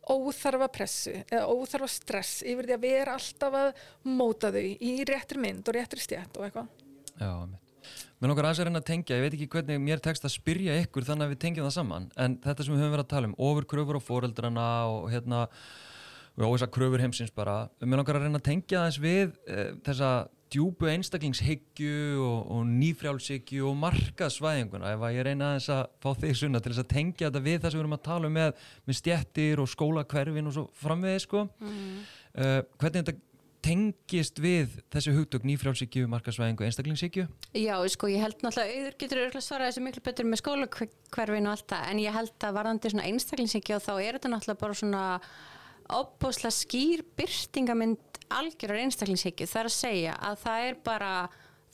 óþarfa 0.09 0.71
pressu 0.73 1.17
eða 1.23 1.49
óþarfa 1.51 1.91
stress 1.93 2.45
yfir 2.47 2.69
því 2.69 2.77
að 2.77 2.87
vera 2.87 3.17
alltaf 3.19 3.59
að 3.61 3.83
móta 4.09 4.53
þau 4.55 4.63
í 4.65 4.95
réttri 5.09 5.43
mynd 5.43 5.69
og 5.69 5.77
réttri 5.77 6.01
stjætt 6.03 6.39
og 6.41 6.47
eitthvað 6.47 6.71
Já, 7.21 7.35
mitt. 7.47 7.67
Mér 8.21 8.33
langar 8.33 8.47
aðeins 8.49 8.61
að 8.61 8.67
reyna 8.69 8.81
að 8.83 8.89
tengja, 8.91 9.17
ég 9.17 9.23
veit 9.25 9.35
ekki 9.37 9.47
hvernig 9.55 9.79
mér 9.81 10.01
tekst 10.05 10.27
að 10.29 10.35
spyrja 10.35 10.75
ykkur 10.83 11.07
þannig 11.09 11.27
að 11.27 11.31
við 11.33 11.39
tengjum 11.45 11.67
það 11.67 11.77
saman, 11.77 12.09
en 12.21 12.35
þetta 12.45 12.67
sem 12.67 12.75
við 12.75 12.83
höfum 12.83 12.95
verið 12.95 13.05
að 13.07 13.13
tala 13.15 13.31
um, 13.31 13.37
ofur 13.49 13.67
kröfur 13.71 13.97
á 13.97 14.03
foreldrana 14.05 14.67
og 14.93 15.07
hérna, 15.13 15.39
og 16.37 16.53
þessar 16.53 16.73
kröfur 16.77 17.05
heimsins 17.05 17.33
bara, 17.33 17.55
mér 17.81 18.03
langar 18.03 18.19
að 18.21 18.27
reyna 18.27 18.41
að 18.43 18.47
tengja 18.51 18.85
þess 18.87 19.01
við 19.01 19.33
e, 19.49 19.65
þessa 19.89 20.11
djúbu 20.51 20.89
einstaklingshyggju 20.91 22.21
og, 22.25 22.51
og 22.51 22.67
nýfrjálshyggju 22.67 23.69
og 23.71 23.79
markaðsvæðinguna 23.85 24.93
ef 24.97 25.07
að 25.07 25.17
ég 25.17 25.27
reyna 25.29 25.53
aðeins 25.53 25.71
að 25.75 25.83
fá 26.03 26.11
þig 26.25 26.37
sunna 26.43 26.61
til 26.63 26.73
þess 26.73 26.85
að 26.85 26.93
tengja 26.95 27.29
þetta 27.29 27.45
við 27.47 27.59
það 27.59 27.73
sem 27.73 27.79
við 27.79 27.85
erum 27.85 27.97
að 27.97 28.07
tala 28.11 28.31
um 28.31 28.39
með, 28.41 28.69
með 28.87 29.01
stjettir 29.01 29.63
og 29.63 29.71
skólakverfin 29.71 30.51
og 30.51 30.57
svo 30.57 30.67
framvegið 30.83 31.27
sko 31.27 31.45
mm. 31.47 31.91
uh, 32.35 32.57
hvernig 32.81 33.05
þetta 33.05 33.19
tengist 33.61 34.41
við 34.41 34.79
þessi 34.93 35.13
hugtök 35.15 35.45
nýfrjálshyggju, 35.49 36.09
markaðsvæðingu 36.11 36.65
og 36.65 36.69
einstaklingshyggju? 36.71 37.27
Já, 37.61 37.75
sko, 37.93 38.09
ég 38.09 38.25
held 38.25 38.41
náttúrulega 38.41 38.79
auður 38.79 38.97
getur 39.03 39.23
örgulega 39.27 39.45
svarað 39.45 39.71
þessu 39.71 39.85
miklu 39.85 40.05
betur 40.07 40.29
með 40.29 40.41
skólakverfin 40.41 41.49
og 41.49 41.55
allt 41.55 41.67
það, 41.73 41.87
en 41.93 42.01
ég 42.01 42.17
held 42.17 42.47
að 42.49 42.57
varðandi 42.57 42.93
svona 42.95 43.09
einstaklingshyggju 43.11 43.77
og 43.77 43.85
þá 43.85 43.93
er 43.99 44.17
þetta 44.17 44.33
náttúrulega 44.33 44.63
bara 44.65 44.79
svona 44.81 45.03
opbósla 45.99 46.51
skýr 46.55 47.03
byrtingamind 47.19 48.21
algjörar 48.31 48.85
einstaklingshyggju 48.85 49.49
það 49.51 49.61
er 49.61 49.69
að 49.71 49.77
segja 49.77 50.17
að 50.31 50.41
það 50.45 50.67
er 50.69 50.81
bara 50.87 51.13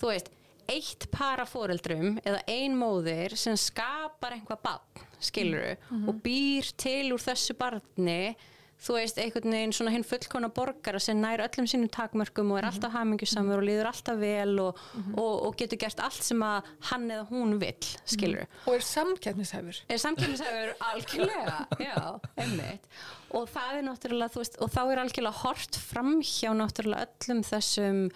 þú 0.00 0.11
veist, 0.11 0.31
eitt 0.66 1.07
para 1.14 1.46
fóreldrum 1.46 2.16
eða 2.24 2.42
ein 2.50 2.74
móðir 2.79 3.37
sem 3.38 3.57
skapar 3.61 4.35
einhvað 4.37 4.62
barn, 4.64 5.07
skiluru 5.20 5.76
mm 5.76 5.88
-hmm. 5.90 6.09
og 6.09 6.22
býr 6.22 6.72
til 6.76 7.12
úr 7.12 7.22
þessu 7.22 7.55
barni 7.55 8.37
þú 8.82 8.96
veist, 8.98 9.18
einhvern 9.20 9.54
veginn 9.54 9.74
svona 9.74 9.92
hinn 9.94 10.04
fullkona 10.06 10.50
borgara 10.52 11.00
sem 11.02 11.18
nær 11.20 11.42
öllum 11.46 11.68
sínum 11.70 11.90
takmörkum 11.92 12.52
og 12.52 12.60
er 12.60 12.68
alltaf 12.68 12.92
hamingjusamur 12.94 13.62
og 13.62 13.66
líður 13.66 13.90
alltaf 13.90 14.20
vel 14.20 14.60
og, 14.60 14.76
mm 14.76 15.02
-hmm. 15.02 15.18
og, 15.22 15.34
og 15.46 15.56
getur 15.56 15.78
gert 15.78 16.00
allt 16.00 16.22
sem 16.22 16.42
að 16.42 16.62
hann 16.90 17.10
eða 17.10 17.26
hún 17.30 17.58
vil, 17.58 17.86
skilur. 18.04 18.44
Mm 18.44 18.46
-hmm. 18.46 18.68
Og 18.68 18.74
er 18.74 18.80
samkjæfnishæfur. 18.80 19.82
Er 19.88 19.96
samkjæfnishæfur, 19.96 20.74
algjörlega, 20.90 21.66
já, 21.80 22.20
einmitt. 22.36 22.84
Og 23.30 23.48
það 23.48 23.76
er 23.76 23.82
náttúrulega, 23.82 24.32
þú 24.32 24.38
veist, 24.38 24.56
og 24.60 24.70
þá 24.70 24.82
er 24.92 24.98
algjörlega 24.98 25.42
hort 25.42 25.76
fram 25.76 26.20
hjá 26.20 26.50
náttúrulega 26.52 27.06
öllum 27.06 27.42
þessum 27.42 28.10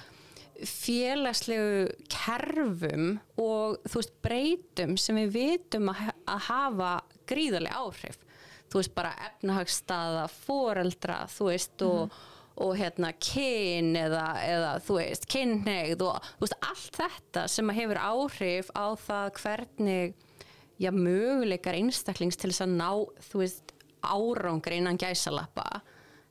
félagslegu 0.61 1.89
kerfum 2.09 3.21
og 3.37 3.79
þú 3.89 3.95
veist, 3.95 4.13
breytum 4.23 4.97
sem 4.97 5.17
við 5.17 5.31
vitum 5.33 5.89
að, 5.89 6.13
að 6.27 6.39
hafa 6.39 7.01
gríðarlega 7.27 7.77
áhrif 7.77 8.19
þú 8.71 8.83
veist 8.83 8.95
bara 8.95 9.15
efnahagsstaða, 9.29 10.27
foreldra 10.47 11.25
þú 11.31 11.49
veist 11.51 11.85
og, 11.87 12.01
mm. 12.07 12.15
og, 12.55 12.65
og 12.67 12.73
hérna 12.79 13.13
kyn 13.19 13.93
eða, 13.99 14.25
eða 14.47 14.73
þú 14.87 14.99
veist 15.01 15.29
kynneigð 15.31 16.07
og 16.07 16.33
þú 16.37 16.47
veist 16.47 16.59
allt 16.71 17.01
þetta 17.03 17.47
sem 17.49 17.77
hefur 17.81 18.03
áhrif 18.03 18.73
á 18.77 18.87
það 19.07 19.33
hvernig 19.43 20.15
já 20.81 20.91
möguleikar 20.97 21.77
einstaklings 21.77 22.39
til 22.41 22.53
þess 22.53 22.65
að 22.65 22.77
ná 22.79 22.91
þú 23.31 23.43
veist 23.43 23.75
árangur 24.01 24.73
innan 24.73 24.97
gæsalappa 24.97 25.83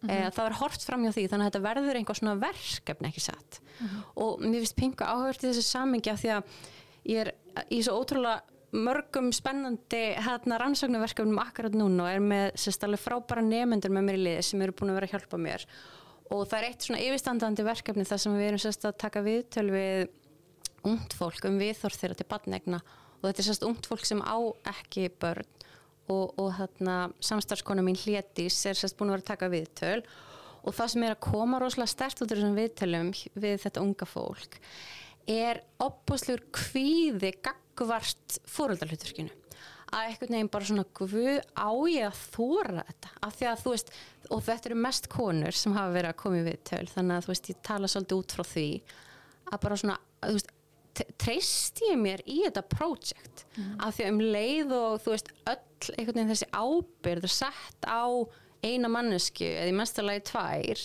mm 0.02 0.10
-hmm. 0.10 0.32
það 0.34 0.46
er 0.46 0.60
hort 0.62 0.82
fram 0.84 1.04
hjá 1.04 1.12
því 1.12 1.28
þannig 1.28 1.46
að 1.46 1.52
þetta 1.52 1.68
verður 1.70 1.96
einhver 1.96 2.16
svona 2.16 2.36
verkefni 2.36 3.08
ekki 3.08 3.20
satt 3.20 3.62
mm 3.62 3.88
-hmm. 3.88 4.02
og 4.16 4.40
mér 4.42 4.60
finnst 4.62 4.76
pinga 4.76 5.06
áhört 5.06 5.44
í 5.44 5.48
þessu 5.50 5.62
samingi 5.62 6.10
af 6.10 6.22
því 6.22 6.30
að 6.30 6.44
ég 7.06 7.20
er 7.22 7.34
í 7.70 7.84
svo 7.84 8.02
ótrúlega 8.02 8.42
mörgum 8.76 9.32
spennandi 9.34 10.02
hérna 10.22 10.60
rannsóknarverkefnum 10.62 11.40
akkurat 11.42 11.74
núna 11.74 12.06
og 12.06 12.12
er 12.12 12.22
með 12.22 12.46
sérstaklega 12.60 13.02
frábæra 13.02 13.42
nefnendur 13.46 13.94
með 13.94 14.06
mér 14.06 14.20
í 14.20 14.24
liði 14.28 14.46
sem 14.46 14.62
eru 14.62 14.76
búin 14.78 14.94
að 14.94 15.00
vera 15.00 15.10
að 15.10 15.16
hjálpa 15.16 15.40
mér. 15.42 15.66
Og 16.30 16.44
það 16.46 16.58
er 16.60 16.68
eitt 16.68 16.86
svona 16.86 17.02
yfirstandandi 17.02 17.66
verkefni 17.66 18.06
þar 18.06 18.22
sem 18.22 18.38
við 18.38 18.50
erum 18.52 18.62
sérstaklega 18.62 18.94
að 18.94 19.04
taka 19.06 19.26
viðtöl 19.26 19.66
við 19.74 20.04
ungt 20.90 21.18
fólk 21.18 21.50
um 21.50 21.58
viðþórð 21.60 22.02
þeirra 22.04 22.20
til 22.20 22.30
badnegna 22.30 22.82
og 22.84 23.26
þetta 23.26 23.42
er 23.42 23.50
sérstaklega 23.50 23.74
ungt 23.74 23.90
fólk 23.90 24.06
sem 24.06 24.22
á 24.22 24.38
ekki 24.76 25.10
börn. 25.20 25.52
Og, 26.10 26.32
og 26.42 26.56
hérna 26.58 26.96
samstarfskona 27.22 27.84
mín 27.86 27.98
Hlétis 27.98 28.64
er 28.66 28.78
sérstaklega 28.78 29.02
búin 29.02 29.12
að 29.12 29.18
vera 29.18 29.26
að 29.26 29.32
taka 29.34 29.52
viðtöl. 29.54 30.00
Og 30.60 30.76
það 30.76 30.94
sem 30.94 31.04
er 31.06 31.14
að 31.16 31.22
koma 31.26 31.60
rosalega 31.62 31.90
stert 31.90 32.22
út 32.22 32.30
af 32.30 32.38
þessum 32.38 32.58
viðtölum 32.58 33.12
við 33.40 33.62
þetta 33.64 33.84
unga 33.86 34.08
fólk 34.10 34.58
er 35.30 35.62
opbúslegur 35.82 36.48
kvíði 36.56 37.34
gagvart 37.80 38.40
fóröldarhlutverkinu 38.50 39.36
að 39.90 40.06
eitthvað 40.06 40.34
nefn 40.36 40.52
bara 40.54 40.68
svona 40.70 40.86
guð 41.00 41.40
á 41.58 41.70
ég 41.90 42.06
að 42.06 42.20
þóra 42.36 42.84
þetta? 42.86 43.12
Af 43.26 43.36
því 43.40 43.48
að 43.50 43.64
þú 43.64 43.74
veist, 43.74 43.92
og 44.30 44.44
þetta 44.46 44.70
eru 44.70 44.80
mest 44.86 45.10
konur 45.10 45.58
sem 45.58 45.76
hafa 45.76 45.96
verið 45.96 46.12
að 46.12 46.20
koma 46.22 46.40
í 46.40 46.46
viðtöl 46.46 46.86
þannig 46.94 47.16
að 47.16 47.26
þú 47.26 47.34
veist, 47.34 47.50
ég 47.50 47.62
tala 47.66 47.90
svolítið 47.90 48.22
út 48.22 48.36
frá 48.38 48.46
því 48.52 48.68
að 49.50 49.62
bara 49.66 49.80
svona, 49.82 49.98
þú 50.28 50.36
veist 50.38 50.56
treyst 51.22 51.80
ég 51.86 52.00
mér 52.00 52.22
í 52.28 52.42
þetta 52.44 52.64
projekt 52.68 53.46
mm. 53.56 53.76
af 53.86 53.96
því 53.96 54.06
að 54.06 54.12
um 54.12 54.22
leið 54.36 54.74
og 54.76 54.96
þú 55.04 55.14
veist, 55.14 55.34
öll 55.48 55.94
einhvern 55.96 56.18
veginn 56.18 56.32
þessi 56.34 56.50
ábyrð 56.52 57.30
sett 57.32 57.88
á 57.88 58.04
eina 58.66 58.92
mannesku 58.92 59.48
eða 59.48 59.70
í 59.72 59.78
mestarlagi 59.78 60.26
tvær 60.32 60.84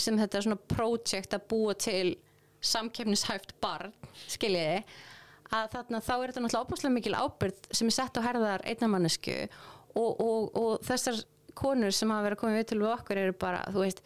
sem 0.00 0.18
þetta 0.18 0.38
er 0.38 0.46
svona 0.46 0.72
projekt 0.72 1.36
að 1.36 1.46
búa 1.50 1.76
til 1.78 2.16
samkefnishæft 2.60 3.54
barn, 3.62 3.94
skiljiði 4.28 4.82
að 5.50 5.68
þarna 5.74 6.00
þá 6.04 6.14
er 6.14 6.30
þetta 6.30 6.42
náttúrulega 6.44 6.64
óbúslega 6.64 6.94
mikil 6.94 7.16
ábyrð 7.18 7.68
sem 7.74 7.90
er 7.90 7.96
sett 7.96 8.18
á 8.18 8.26
herðar 8.26 8.64
einnamannisku 8.70 9.36
og, 9.98 10.20
og, 10.22 10.56
og 10.56 10.86
þessar 10.86 11.20
konur 11.58 11.94
sem 11.94 12.10
hafa 12.12 12.28
verið 12.28 12.38
að 12.38 12.42
koma 12.44 12.58
við 12.58 12.68
til 12.70 12.82
okkur 12.90 13.20
eru 13.24 13.36
bara, 13.40 13.64
þú 13.74 13.82
veist, 13.84 14.04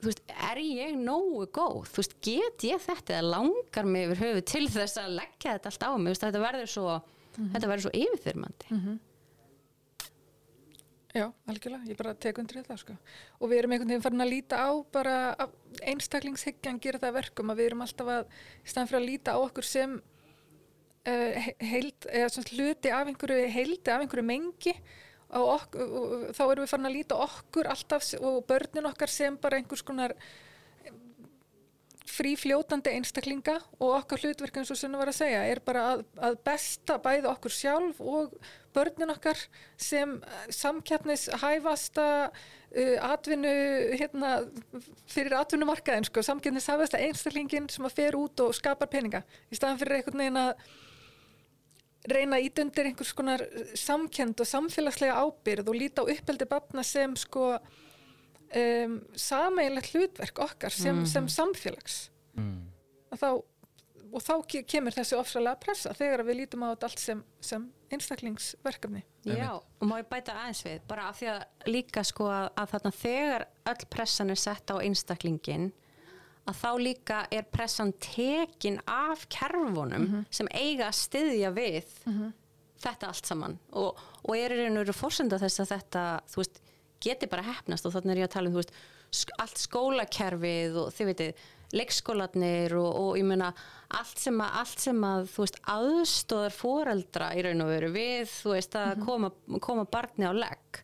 þú 0.00 0.08
veist 0.08 0.22
er 0.50 0.62
ég 0.64 0.96
nógu 0.96 1.44
góð, 1.52 1.84
þú 1.90 2.02
veist 2.02 2.16
get 2.24 2.66
ég 2.70 2.82
þetta 2.86 3.18
eða 3.18 3.34
langar 3.36 3.92
mig 3.92 4.08
yfir 4.08 4.24
höfu 4.24 4.46
til 4.54 4.64
þess 4.72 5.02
að 5.02 5.14
leggja 5.20 5.58
þetta 5.58 5.72
allt 5.72 5.86
á 5.86 5.90
mig, 5.92 6.10
veist, 6.14 6.24
þetta 6.24 6.44
verður 6.46 6.74
svo 6.74 6.88
mm 6.96 7.04
-hmm. 7.36 7.52
þetta 7.54 7.70
verður 7.72 7.86
svo 7.86 7.94
yfirþyrmandi 8.00 8.66
mm 8.70 8.80
-hmm. 8.80 8.98
Já, 11.10 11.26
algjörlega, 11.50 11.88
ég 11.90 11.96
bara 11.98 12.14
tek 12.14 12.38
undir 12.38 12.60
þetta 12.60 12.76
sko. 12.76 12.94
og 13.40 13.50
við 13.50 13.58
erum 13.58 13.72
einhvern 13.72 13.88
veginn 13.88 14.02
farin 14.02 14.20
að 14.20 14.30
líta 14.30 14.56
á 14.62 14.70
bara 14.92 15.14
einstaklingshyggjan 15.82 16.78
gera 16.78 16.98
það 16.98 17.16
verkum 17.16 17.50
að 17.50 17.56
við 17.56 17.66
erum 17.66 17.80
alltaf 17.82 18.06
að 18.06 18.26
í 18.64 18.68
staðan 18.70 18.88
fyrir 18.88 19.00
að 19.00 19.08
líta 19.08 19.34
á 19.34 19.38
okkur 19.42 19.64
sem 19.64 20.02
uh, 21.08 21.48
heild, 21.72 22.08
eða 22.10 22.44
hluti 22.50 22.92
af 22.92 23.08
einhverju 23.08 23.48
heildi, 23.54 23.90
af 23.92 24.04
einhverju 24.04 24.26
mengi 24.26 24.74
og, 25.30 25.48
okkur, 25.56 25.96
og 26.02 26.28
þá 26.36 26.44
erum 26.46 26.64
við 26.64 26.70
farin 26.74 26.90
að 26.90 26.96
líta 26.98 27.18
okkur 27.24 27.70
alltaf 27.70 28.12
og 28.20 28.40
börnin 28.50 28.88
okkar 28.90 29.12
sem 29.12 29.36
bara 29.40 29.60
einhvers 29.60 29.84
konar 29.86 30.16
frí 32.10 32.32
fljótandi 32.38 32.92
einstaklinga 32.96 33.56
og 33.78 33.92
okkar 34.00 34.24
hlutverk 34.24 34.58
eins 34.60 34.72
og 34.72 34.78
sem 34.78 34.90
það 34.90 35.02
var 35.02 35.10
að 35.12 35.18
segja 35.20 35.42
er 35.46 35.60
bara 35.64 35.84
að, 35.92 36.02
að 36.26 36.38
besta 36.46 36.96
bæði 37.02 37.30
okkur 37.30 37.54
sjálf 37.54 38.00
og 38.02 38.34
börnin 38.74 39.12
okkar 39.14 39.38
sem 39.80 40.16
samkjapnis 40.54 41.28
hæfasta 41.42 42.08
uh, 42.30 42.96
atvinnu 43.12 43.54
hérna, 44.00 44.34
fyrir 45.10 45.38
atvinnumarkaðin 45.38 46.08
sko, 46.10 46.24
samkjapnis 46.26 46.68
hæfasta 46.70 47.00
einstaklingin 47.00 47.70
sem 47.72 47.86
að 47.86 47.96
fer 48.02 48.18
út 48.18 48.44
og 48.44 48.54
skapar 48.58 48.90
peninga 48.90 49.22
í 49.50 49.58
staðan 49.58 49.80
fyrir 49.80 50.00
einhvern 50.00 50.24
veginn 50.24 50.42
að 50.48 50.54
reyna 52.08 52.38
að 52.38 52.46
ítundir 52.48 52.88
einhvers 52.88 53.12
konar 53.16 53.44
samkend 53.76 54.40
og 54.40 54.48
samfélagslega 54.48 55.20
ábyrð 55.20 55.68
og 55.68 55.76
líta 55.76 56.04
á 56.04 56.10
uppeldi 56.10 56.48
bafna 56.48 56.84
sem 56.86 57.16
sko 57.18 57.52
um, 57.56 58.98
sameigilegt 59.14 59.94
hlutverk 59.94 60.42
okkar 60.46 60.74
sem, 60.74 61.02
mm. 61.02 61.08
sem 61.10 61.28
samfélags 61.28 61.98
mm. 62.38 62.62
þá, 63.20 63.28
og 64.10 64.24
þá 64.24 64.34
kemur 64.70 64.96
þessi 64.96 65.18
ofsalega 65.18 65.60
pressa 65.60 65.92
þegar 65.96 66.24
við 66.28 66.42
lítum 66.42 66.64
á 66.64 66.72
þetta 66.72 66.90
allt 66.90 67.04
sem, 67.04 67.22
sem 67.44 67.68
einstaklingsverkefni 67.92 69.04
Já, 69.28 69.52
og 69.58 69.84
má 69.84 69.98
ég 70.00 70.08
bæta 70.08 70.38
aðeins 70.40 70.64
við 70.64 70.80
bara 70.88 71.10
af 71.10 71.20
því 71.20 71.30
að 71.34 71.68
líka 71.68 72.04
sko 72.06 72.30
að, 72.32 72.48
að 72.56 72.74
þarna 72.74 72.94
þegar 72.96 73.46
öll 73.74 73.86
pressan 73.92 74.32
er 74.32 74.40
sett 74.40 74.72
á 74.72 74.76
einstaklingin 74.80 75.70
að 76.48 76.56
þá 76.60 76.70
líka 76.80 77.20
er 77.30 77.46
pressan 77.52 77.92
tekin 78.00 78.80
af 78.86 79.26
kerfunum 79.28 80.00
mm 80.00 80.06
-hmm. 80.06 80.24
sem 80.30 80.48
eiga 80.50 80.88
að 80.88 81.00
styðja 81.00 81.50
við 81.50 81.84
mm 82.06 82.12
-hmm. 82.12 82.32
þetta 82.78 83.06
allt 83.06 83.26
saman 83.26 83.58
og, 83.72 83.98
og 84.22 84.36
er 84.36 84.52
og 84.70 84.76
veru 84.76 84.92
fórsenda 84.92 85.38
þess 85.38 85.60
að 85.60 85.72
þetta 85.74 86.20
veist 86.36 86.60
geti 87.00 87.26
bara 87.26 87.42
hefnast 87.42 87.86
og 87.86 87.92
þannig 87.92 88.12
er 88.12 88.20
ég 88.22 88.28
að 88.28 88.34
tala 88.34 88.48
um 88.48 88.54
veist, 88.54 88.72
allt 89.38 89.58
skólakerfið 89.58 90.76
og 90.76 90.92
þið 90.92 91.06
veitir 91.06 91.34
leikskólanir 91.72 92.74
og, 92.74 92.90
og 93.00 93.18
ég 93.18 93.24
meina 93.24 93.52
allt 93.88 94.18
sem 94.18 94.40
að, 94.40 94.50
allt 94.62 94.80
sem 94.80 95.04
að 95.04 95.28
veist 95.36 95.60
aðstóðar 95.62 96.54
foreldra 96.54 97.30
í 97.34 97.42
raun 97.42 97.64
og 97.64 97.68
veru 97.68 97.90
við 97.94 98.30
veist 98.44 98.74
að 98.74 98.96
mm 98.96 99.02
-hmm. 99.02 99.06
koma, 99.06 99.30
koma 99.60 99.84
barni 99.84 100.26
á 100.26 100.32
legg 100.34 100.82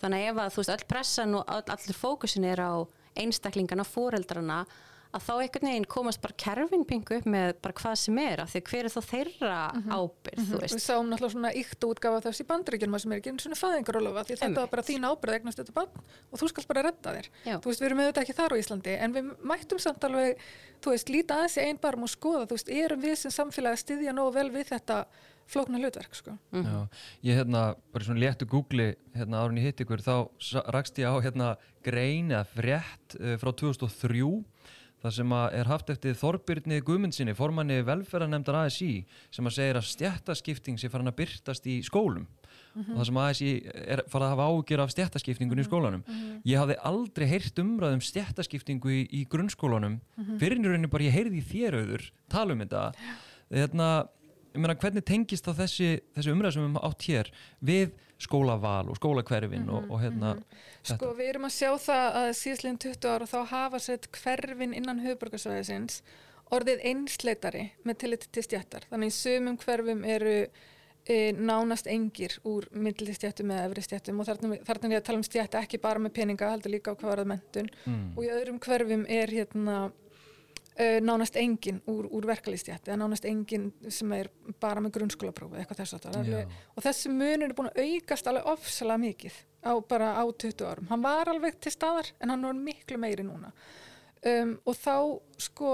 þannig 0.00 0.28
ef 0.30 0.36
að 0.36 0.58
öll 0.74 0.84
pressan 0.88 1.34
og 1.34 1.44
all, 1.46 1.64
allir 1.66 1.96
fókusin 1.96 2.44
er 2.44 2.60
á 2.60 2.86
einstaklingana, 3.16 3.84
fóreldrana 3.84 4.66
að 5.16 5.24
þá 5.26 5.32
einhvern 5.36 5.68
veginn 5.70 5.86
komast 5.90 6.22
bara 6.22 6.36
kerfinpingu 6.42 7.18
upp 7.18 7.28
með 7.32 7.52
bara 7.64 7.76
hvað 7.80 7.96
sem 8.02 8.20
er 8.22 8.42
af 8.44 8.52
því 8.52 8.62
hver 8.70 8.88
er 8.88 8.94
þá 8.94 9.00
þeirra 9.10 9.58
ábyrð 9.90 10.42
þú 10.50 10.56
Við 10.56 10.64
veist, 10.66 10.82
sáum 10.84 11.10
náttúrulega 11.10 11.34
svona 11.34 11.52
íkt 11.60 11.86
útgafa 11.88 12.22
þess 12.26 12.42
í 12.42 12.48
bandaríkjum 12.50 12.98
sem 13.02 13.14
er 13.14 13.22
ekki 13.22 13.32
einu 13.32 13.44
svona 13.44 13.60
fæðingarólofa 13.60 14.26
því 14.28 14.38
þetta 14.42 14.64
var 14.64 14.72
bara 14.72 14.86
þín 14.86 15.08
ábyrð 15.10 15.38
eignast 15.38 15.62
þetta 15.62 15.76
barn 15.76 16.02
og 16.30 16.40
þú 16.40 16.50
skalt 16.52 16.70
bara 16.70 16.86
redda 16.88 17.14
þér. 17.16 17.30
Já. 17.46 17.54
Þú 17.56 17.70
veist, 17.72 17.82
við 17.82 17.88
erum 17.90 18.02
auðvitað 18.04 18.24
ekki 18.26 18.36
þar 18.40 18.56
á 18.56 18.60
Íslandi 18.60 18.96
en 19.06 19.16
við 19.16 19.30
mættum 19.52 19.80
samt 19.82 20.08
alveg, 20.08 20.42
þú 20.84 20.94
veist, 20.94 21.12
líta 21.12 21.38
aðeins 21.38 21.56
í 21.56 21.64
einn 21.66 21.80
barm 21.82 22.06
og 22.06 22.12
skoða, 22.12 22.44
þú 22.50 22.58
veist, 22.58 22.74
erum 22.84 23.06
við 23.06 23.16
sem 23.22 23.34
samfélagi 23.34 23.78
að 23.78 23.82
styðja 23.84 24.16
nógu 24.16 24.36
vel 24.36 24.50
við 24.54 24.70
þetta 24.74 25.00
flókna 25.46 25.78
hlutverk, 25.78 26.14
sko. 26.18 26.34
Já, 26.50 26.78
ég 27.22 27.38
hérna, 27.38 27.60
bara 27.94 28.02
í 28.02 28.08
svona 28.08 28.22
léttu 28.24 28.48
googli 28.50 28.88
hérna 29.14 29.44
árun 29.44 29.60
ég 29.60 29.68
hitt 29.68 29.82
ykkur, 29.84 30.02
þá 30.02 30.66
rakst 30.74 30.98
ég 30.98 31.06
á 31.06 31.14
hérna 31.22 31.52
grein 31.86 32.32
eða 32.32 32.48
frétt 32.50 33.14
uh, 33.20 33.36
frá 33.38 33.52
2003 33.54 34.24
þar 35.02 35.14
sem 35.18 35.34
að 35.36 35.46
er 35.58 35.70
haft 35.70 35.92
eftir 35.92 36.16
Þorbyrni 36.18 36.80
Guðmundsinni, 36.86 37.34
formanni 37.36 37.78
velferðarnemndar 37.86 38.62
ASI 38.64 38.90
sem 39.34 39.46
að 39.48 39.56
segir 39.58 39.78
að 39.80 39.88
stjættaskipting 39.90 40.80
sé 40.80 40.90
farin 40.92 41.12
að 41.12 41.18
byrtast 41.20 41.68
í 41.70 41.78
skólum. 41.86 42.26
Og 42.76 42.98
það 42.98 43.06
sem 43.08 43.20
ASI 43.22 43.50
er 43.86 44.02
farið 44.12 44.26
að 44.26 44.32
hafa 44.34 44.48
ágjör 44.52 44.82
af 44.84 44.90
stjættaskiptingun 44.92 45.62
í 45.62 45.64
skólanum. 45.64 46.02
Ég 46.44 46.60
hafði 46.60 46.76
aldrei 46.90 47.26
heyrt 47.30 47.62
umræðum 47.62 48.02
stjættaskiptingu 48.04 48.92
í, 48.92 48.98
í 49.16 49.22
grunnskólanum. 49.32 50.00
Fyrir 50.40 50.60
í 50.60 50.66
rauninni 50.66 50.90
bara 50.92 51.06
ég 51.08 51.16
heyrði 51.16 51.40
þér 51.48 51.78
auður 51.80 52.10
tala 52.32 52.52
um 52.52 52.64
þetta. 52.64 52.82
Hérna, 53.52 53.88
ég 54.56 54.64
meina 54.64 54.76
hvernig 54.80 55.06
tengist 55.06 55.46
þá 55.46 55.62
þessi, 55.62 55.92
þessi 56.16 56.34
umræð 56.34 56.56
sem 56.56 56.62
við 56.64 56.68
höfum 56.70 56.84
átt 56.88 57.08
hér 57.10 57.32
við 57.70 57.96
skólaval 58.16 58.86
og 58.88 58.96
skólakverfin 58.96 59.66
og, 59.68 59.90
og 59.92 60.00
hérna 60.00 60.36
Sko, 60.86 61.10
við 61.18 61.34
erum 61.34 61.48
að 61.48 61.56
sjá 61.58 61.70
það 61.82 62.20
að 62.20 62.30
síðslegin 62.38 62.78
20 62.86 63.10
ára 63.12 63.28
þá 63.28 63.40
hafa 63.50 63.80
sett 63.82 64.08
hverfin 64.16 64.72
innan 64.76 65.02
höfuborgarsvæðisins 65.04 66.00
orðið 66.54 66.86
einsleitari 66.92 67.66
með 67.84 68.00
tillit 68.02 68.24
til 68.32 68.44
stjættar. 68.46 68.86
Þannig 68.90 69.14
sumum 69.14 69.58
hverfum 69.60 70.04
eru 70.06 70.36
e, 70.46 71.16
nánast 71.34 71.90
engir 71.90 72.36
úr 72.46 72.68
millistjættum 72.74 73.52
eða 73.54 73.68
efri 73.68 73.84
stjættum 73.86 74.22
og 74.22 74.28
þarna, 74.30 74.54
er 74.62 74.94
ég 74.94 75.00
að 75.00 75.06
tala 75.08 75.20
um 75.20 75.26
stjætt 75.26 75.58
ekki 75.60 75.82
bara 75.82 76.02
með 76.02 76.16
peninga, 76.20 76.50
heldur 76.54 76.74
líka 76.74 76.94
á 76.94 76.98
hvað 76.98 77.12
var 77.12 77.22
það 77.22 77.32
mentun 77.34 77.70
mm, 77.84 78.08
og 78.14 78.22
í 78.24 78.32
öðrum 78.38 78.60
hverfum 78.62 79.06
er 79.18 79.34
hérna 79.34 79.78
nánast 81.00 81.36
engin 81.40 81.78
úr, 81.88 82.04
úr 82.12 82.26
verkalýstjætt 82.28 82.90
eða 82.90 82.98
nánast 83.00 83.24
engin 83.28 83.70
sem 83.88 84.10
er 84.12 84.28
bara 84.60 84.82
með 84.84 84.98
grunnskólaprófi 84.98 85.60
eitthvað 85.60 85.80
þess 85.80 85.96
að 85.96 86.06
það 86.06 86.32
er 86.40 86.56
og 86.74 86.84
þessi 86.84 87.12
munur 87.12 87.48
er 87.48 87.54
búin 87.56 87.70
að 87.70 87.80
aukast 87.86 88.28
alveg 88.28 88.50
ofsalega 88.52 89.02
mikið 89.06 89.38
á 89.66 89.72
bara 89.88 90.12
á 90.20 90.24
20 90.28 90.68
árum. 90.68 90.88
Hann 90.90 91.02
var 91.02 91.32
alveg 91.32 91.58
til 91.60 91.72
staðar 91.74 92.12
en 92.20 92.32
hann 92.34 92.46
var 92.46 92.58
miklu 92.68 93.00
meiri 93.00 93.24
núna. 93.26 93.52
Um, 94.26 94.56
og 94.66 94.74
þá 94.80 94.94
sko 95.38 95.72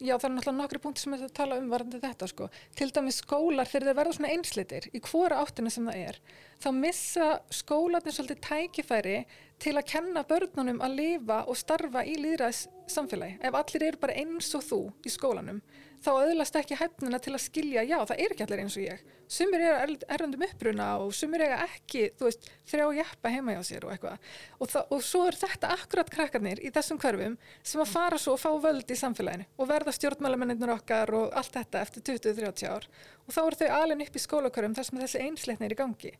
já 0.00 0.14
það 0.14 0.26
er 0.26 0.32
náttúrulega 0.36 0.56
nokkri 0.56 0.80
punkti 0.80 1.02
sem 1.02 1.16
að 1.16 1.26
tala 1.36 1.58
um 1.60 1.68
varandi 1.72 2.00
þetta 2.00 2.28
sko. 2.30 2.48
Til 2.78 2.88
dæmis 2.94 3.20
skólar 3.20 3.68
þegar 3.68 3.88
þeir 3.88 3.98
verða 3.98 4.16
svona 4.16 4.32
einslitir 4.34 4.86
í 4.94 5.02
hvora 5.04 5.40
áttina 5.42 5.72
sem 5.72 5.88
það 5.90 6.04
er 6.06 6.20
þá 6.62 6.68
missa 6.76 7.28
skólarnir 7.52 8.16
svolítið 8.16 8.42
tækifæri 8.46 9.16
til 9.60 9.76
að 9.76 9.88
kenna 9.92 10.24
börnunum 10.24 10.80
að 10.84 10.96
lifa 10.96 11.42
og 11.50 11.58
starfa 11.58 12.04
í 12.08 12.16
líðræðs 12.20 12.66
samfélagi. 12.90 13.38
Ef 13.44 13.56
allir 13.56 13.86
eru 13.90 14.00
bara 14.00 14.16
eins 14.18 14.50
og 14.56 14.64
þú 14.66 14.80
í 15.06 15.12
skólanum, 15.12 15.60
þá 16.00 16.10
öðlast 16.16 16.56
ekki 16.56 16.78
hæfnina 16.80 17.20
til 17.22 17.34
að 17.36 17.44
skilja, 17.44 17.84
já, 17.86 17.98
það 18.08 18.22
er 18.24 18.34
ekki 18.34 18.46
allir 18.46 18.62
eins 18.64 18.76
og 18.78 18.86
ég. 18.86 19.02
Sumir 19.30 19.62
eru 19.62 19.96
erlendum 20.10 20.42
uppruna 20.42 20.86
og 20.98 21.12
sumir 21.14 21.44
eiga 21.44 21.60
ekki, 21.68 22.08
þú 22.18 22.26
veist, 22.26 22.48
þrjá 22.66 22.86
jeppa 22.96 23.30
heima 23.30 23.54
hjá 23.54 23.60
sér 23.68 23.86
og 23.86 23.92
eitthvað. 23.94 24.32
Og, 24.58 24.74
og 24.96 25.04
svo 25.06 25.22
er 25.28 25.38
þetta 25.38 25.70
akkurat 25.76 26.10
krakkarnir 26.10 26.62
í 26.64 26.72
þessum 26.74 26.98
hverfum 26.98 27.36
sem 27.62 27.84
að 27.84 27.92
fara 27.92 28.18
svo 28.18 28.34
og 28.34 28.42
fá 28.42 28.50
völd 28.64 28.90
í 28.90 28.98
samfélaginu 28.98 29.46
og 29.60 29.70
verða 29.70 29.94
stjórnmálamennir 29.94 30.74
okkar 30.74 31.14
og 31.14 31.36
allt 31.38 31.60
þetta 31.60 31.84
eftir 31.84 32.06
20-30 32.10 32.72
ár. 32.72 32.88
Og 33.28 33.36
þá 33.36 33.40
eru 33.44 33.60
þau 33.60 33.70
alveg 33.76 34.08
upp 34.08 34.18
í 34.18 34.24
skólakörfum 34.24 34.74
þar 34.74 34.88
sem 34.88 35.02
þessi 35.04 35.22
einsleitni 35.28 35.68
er 35.68 35.76
í 35.76 35.78
gangi. 35.78 36.12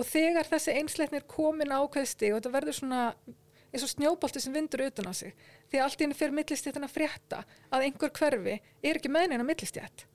Og 0.00 0.08
þegar 0.08 0.48
þessi 0.48 0.76
einsleitni 0.80 1.20
er 1.20 1.28
komin 1.28 1.74
ákveðsti 1.76 2.30
og 2.32 2.40
þetta 2.40 2.54
verður 2.54 2.78
svona 2.78 3.02
eins 3.70 3.84
og 3.84 3.92
snjóbolti 3.92 4.40
sem 4.42 4.54
vindur 4.54 4.86
utan 4.86 5.10
á 5.10 5.14
sig 5.14 5.34
því 5.70 5.78
að 5.78 5.84
allt 5.84 6.00
í 6.00 6.06
henni 6.06 6.18
fyrir 6.18 6.34
millistjættin 6.34 6.86
að 6.86 6.94
frétta 6.96 7.42
að 7.70 7.84
einhver 7.86 8.14
hverfi 8.16 8.56
er 8.58 8.98
ekki 8.98 9.12
með 9.12 9.28
neina 9.30 9.46
millistjætt 9.46 10.06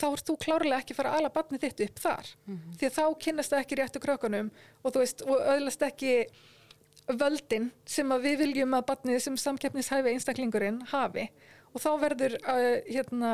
þá 0.00 0.06
ert 0.10 0.28
þú 0.28 0.36
klárlega 0.42 0.82
ekki 0.82 0.94
að 0.94 1.00
fara 1.00 1.12
að 1.12 1.20
ala 1.20 1.32
barnið 1.32 1.64
þitt 1.64 1.82
upp 1.86 2.02
þar. 2.04 2.30
Því 2.76 2.88
að 2.88 2.96
þá 2.96 3.04
kynnast 3.24 3.52
það 3.52 3.62
ekki 3.62 3.78
réttu 3.80 4.02
krökkunum 4.02 4.50
og 4.82 4.92
þú 4.92 5.02
veist, 5.02 5.24
og 5.24 5.50
öðlast 5.54 5.84
ekki 5.86 6.14
völdin 7.06 7.70
sem 7.88 8.12
að 8.12 8.26
við 8.28 8.38
viljum 8.44 8.76
að 8.76 8.86
barnið 8.90 9.20
sem 9.24 9.38
samkeppnishæfi 9.40 10.12
einstaklingurinn 10.12 10.82
hafi. 10.92 11.28
Og 11.72 11.82
þá 11.82 11.90
verður 12.02 12.36
uh, 12.42 12.80
hérna 12.88 13.32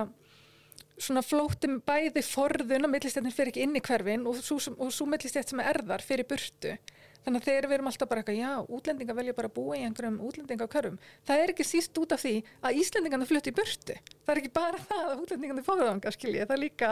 svona 1.00 1.22
flóttum 1.24 1.78
bæði 1.86 2.22
forðun 2.26 2.86
að 2.86 2.92
millistjættin 2.94 3.34
fyrir 3.34 3.52
ekki 3.52 3.64
inn 3.64 3.78
í 3.78 3.82
hverfin 3.84 4.26
og 4.28 4.42
svo, 4.42 5.06
millistjætt 5.08 5.52
sem 5.52 5.62
er 5.62 5.72
erðar 5.72 6.04
fyrir 6.04 6.28
burtu. 6.28 6.76
Þannig 7.22 7.38
að 7.38 7.46
þegar 7.46 7.66
við 7.68 7.76
erum 7.76 7.88
alltaf 7.88 8.08
bara 8.10 8.22
eitthvað 8.22 8.38
já, 8.40 8.52
útlendingar 8.76 9.14
velja 9.14 9.34
bara 9.36 9.48
að 9.48 9.54
búa 9.54 9.76
í 9.78 9.82
einhverjum 9.86 10.16
útlendingakörfum 10.26 10.96
það 11.28 11.42
er 11.42 11.52
ekki 11.52 11.66
síst 11.68 11.98
út 12.02 12.14
af 12.16 12.22
því 12.24 12.32
að 12.66 12.78
Íslendingarna 12.82 13.28
flutti 13.30 13.52
í 13.52 13.54
burtu. 13.54 13.98
Það 14.26 14.32
er 14.32 14.40
ekki 14.40 14.54
bara 14.56 14.80
það 14.88 15.10
að 15.12 15.22
útlendingarnir 15.22 15.66
fóðangar 15.68 16.16
skilji, 16.16 16.40
það 16.42 16.56
er 16.56 16.62
líka 16.64 16.90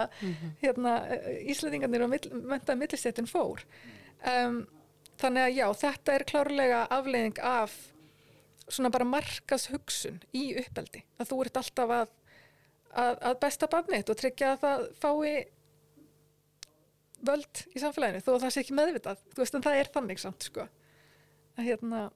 hérna, 0.62 0.92
Íslendingarnir 1.50 2.06
og 2.06 2.12
mill, 2.14 2.22
mentaði 2.52 2.82
millistjættin 2.84 3.30
fór. 3.30 3.64
Um, 4.22 4.62
þannig 5.18 5.48
að 5.48 5.58
já, 5.58 5.66
þetta 5.82 6.14
er 6.14 6.26
klárlega 6.30 6.84
afleiðing 6.94 7.42
af 7.50 7.74
svona 8.70 8.94
bara 8.94 9.08
markas 9.08 9.66
hugsun 9.72 10.22
í 10.30 10.52
uppeldi. 10.62 11.02
Að 11.18 11.32
þú 11.32 11.42
ert 11.42 11.58
alltaf 11.58 11.96
að 11.96 12.14
að, 12.90 13.16
að 13.30 13.40
besta 13.44 13.68
barnið 13.70 14.12
og 14.12 14.20
tryggja 14.20 14.52
að 14.54 14.62
það 14.64 14.86
fái 15.02 15.32
völd 17.20 17.64
í 17.74 17.82
samfélaginu 17.82 18.22
þó 18.24 18.30
að 18.34 18.44
það 18.44 18.54
sé 18.54 18.62
ekki 18.64 18.78
meðvitað. 18.78 19.26
Þú 19.34 19.42
veist 19.42 19.58
en 19.58 19.66
það 19.66 19.80
er 19.80 19.92
þannig 19.96 20.22
samt 20.22 20.46
sko. 20.48 20.66
Að 21.58 21.66
hérna 21.66 22.06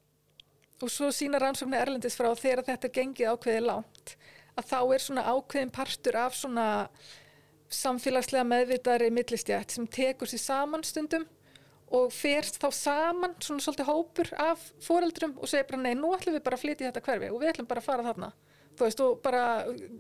og 0.84 0.90
svo 0.92 1.10
sína 1.14 1.40
rannsóknir 1.40 1.84
erlendis 1.84 2.16
frá 2.18 2.30
þegar 2.37 2.64
þetta 2.66 2.88
er 2.88 2.94
gengið 2.98 3.30
ákveðið 3.34 3.68
langt 3.68 4.16
að 4.54 4.66
þá 4.70 4.80
er 4.80 5.04
svona 5.04 5.26
ákveðin 5.30 5.72
partur 5.74 6.18
af 6.18 6.37
svona 6.38 6.66
samfélagslega 7.74 8.46
meðvitaðri 8.46 9.10
millistjætt 9.14 9.74
sem 9.74 9.87
tekur 9.90 10.30
sér 10.30 10.42
saman 10.42 10.84
stundum 10.87 11.24
og 11.94 12.10
ferst 12.14 12.58
þá 12.62 12.68
saman 12.74 13.37
svona 13.42 13.64
svolítið 13.64 13.88
hópur 13.90 14.30
af 14.40 14.62
foreldrum 14.82 15.34
og 15.38 15.50
segir 15.50 15.68
bara 15.70 15.82
nei, 15.84 15.94
nú 15.98 16.12
ætlum 16.16 16.37
við 16.37 16.44
bara 16.46 16.58
að 16.58 16.64
flytja 16.64 16.87
í 16.87 16.88
þetta 16.90 17.04
hverfi 17.06 17.30
og 17.30 17.40
við 17.40 17.52
ætlum 17.52 17.70
bara 17.70 17.82
að 17.82 17.88
fara 17.88 18.06
þarna 18.08 18.30
þú 18.78 18.87
veist, 18.87 19.00
og 19.04 19.20
bara 19.24 19.42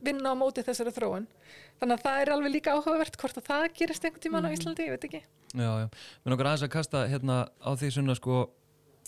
vinna 0.04 0.32
á 0.32 0.40
móti 0.40 0.64
þessari 0.66 0.92
þróun. 0.96 1.26
Þannig 1.80 1.96
að 1.98 2.04
það 2.06 2.20
er 2.24 2.32
alveg 2.34 2.52
líka 2.54 2.74
áhugavert 2.76 3.16
hvort 3.20 3.38
að 3.40 3.48
það 3.48 3.64
gerist 3.78 4.04
einhvern 4.06 4.22
tíman 4.26 4.46
á 4.46 4.54
Íslandi, 4.54 4.86
ég 4.86 4.94
veit 4.94 5.06
ekki. 5.08 5.22
Já, 5.54 5.70
já, 5.84 5.86
mér 6.24 6.34
langar 6.34 6.50
aðeins 6.50 6.66
að 6.66 6.72
kasta 6.74 7.02
hérna 7.10 7.38
á 7.62 7.70
því 7.78 7.90
svona 7.94 8.16
sko 8.18 8.38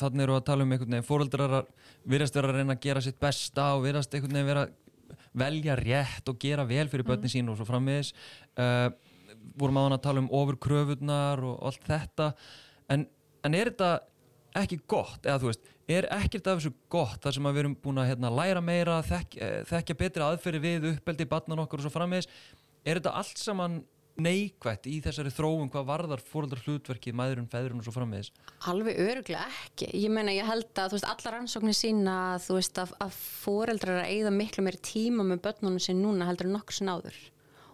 þannig 0.00 0.26
eru 0.26 0.36
að 0.36 0.44
tala 0.46 0.66
um 0.66 0.72
einhvern 0.74 0.92
veginn 0.96 1.06
fóreldrar 1.08 1.54
að- 1.60 1.70
virðast 2.06 2.34
vera 2.36 2.50
að 2.52 2.58
reyna 2.60 2.74
að 2.76 2.82
gera 2.86 3.00
sitt 3.06 3.18
besta 3.22 3.68
og 3.76 3.84
virðast 3.86 4.14
einhvern 4.14 4.36
veginn 4.36 4.50
vera 4.50 4.66
að 4.66 4.74
velja 5.36 5.76
rétt 5.78 6.28
og 6.28 6.38
gera 6.42 6.64
vel 6.68 6.88
fyrir 6.88 7.06
börnin 7.06 7.32
sín 7.32 7.48
og 7.50 7.56
svo 7.58 7.66
frammiðis 7.68 8.12
uh, 8.58 8.90
vorum 9.56 9.78
að 9.80 9.96
að 9.96 10.02
tala 10.06 10.22
um 10.24 10.30
ofurkröfurnar 10.32 11.42
og 11.44 11.62
allt 11.70 11.86
þetta. 11.86 12.30
En, 12.92 13.06
en 13.44 13.54
er 13.54 13.70
þetta 13.72 13.90
ekki 14.56 14.78
gott, 14.88 15.20
eða 15.26 15.38
þú 15.42 15.50
veist 15.50 15.66
er 15.86 16.08
ekkert 16.16 16.48
af 16.50 16.60
þessu 16.60 16.72
gott 16.90 17.22
þar 17.22 17.36
sem 17.36 17.48
við 17.50 17.60
erum 17.62 17.76
búin 17.82 18.00
að 18.02 18.08
hérna, 18.10 18.30
læra 18.34 18.62
meira, 18.64 19.00
þekk, 19.06 19.36
eh, 19.38 19.58
þekkja 19.68 19.98
betri 20.00 20.24
aðferði 20.26 20.62
við 20.64 20.88
uppeldi, 20.94 21.28
barnan 21.30 21.62
okkar 21.62 21.82
og 21.82 21.86
svo 21.86 21.94
frammiðis 21.94 22.30
er 22.86 22.98
þetta 22.98 23.14
allt 23.20 23.42
saman 23.42 23.84
neikvætt 24.16 24.86
í 24.88 24.96
þessari 25.04 25.30
þróun 25.34 25.70
hvað 25.72 25.88
varðar 25.90 26.22
fóreldrar 26.24 26.62
hlutverkið, 26.64 27.16
mæðurinn, 27.18 27.48
feðurinn 27.52 27.82
og 27.82 27.86
svo 27.86 27.92
frammiðis 27.92 28.30
Alveg 28.70 28.98
öruglega 29.02 29.44
ekki. 29.44 29.90
Ég 29.92 30.12
meina, 30.12 30.32
ég 30.32 30.48
held 30.48 30.70
að 30.72 30.94
þú 30.94 30.98
veist, 30.98 31.08
allar 31.12 31.36
rannsóknir 31.36 31.76
sína 31.76 32.16
þú 32.42 32.56
veist, 32.56 32.80
að, 32.80 32.94
að 33.04 33.18
foreldrar 33.44 34.00
að 34.00 34.12
eigða 34.14 34.32
miklu 34.34 34.64
meiri 34.64 34.80
tíma 34.88 35.26
með 35.28 35.42
börnunum 35.44 35.82
sín 35.84 36.00
núna 36.00 36.28
heldur 36.30 36.48
nokkur 36.48 36.78
sinna 36.78 36.96
áður. 36.96 37.18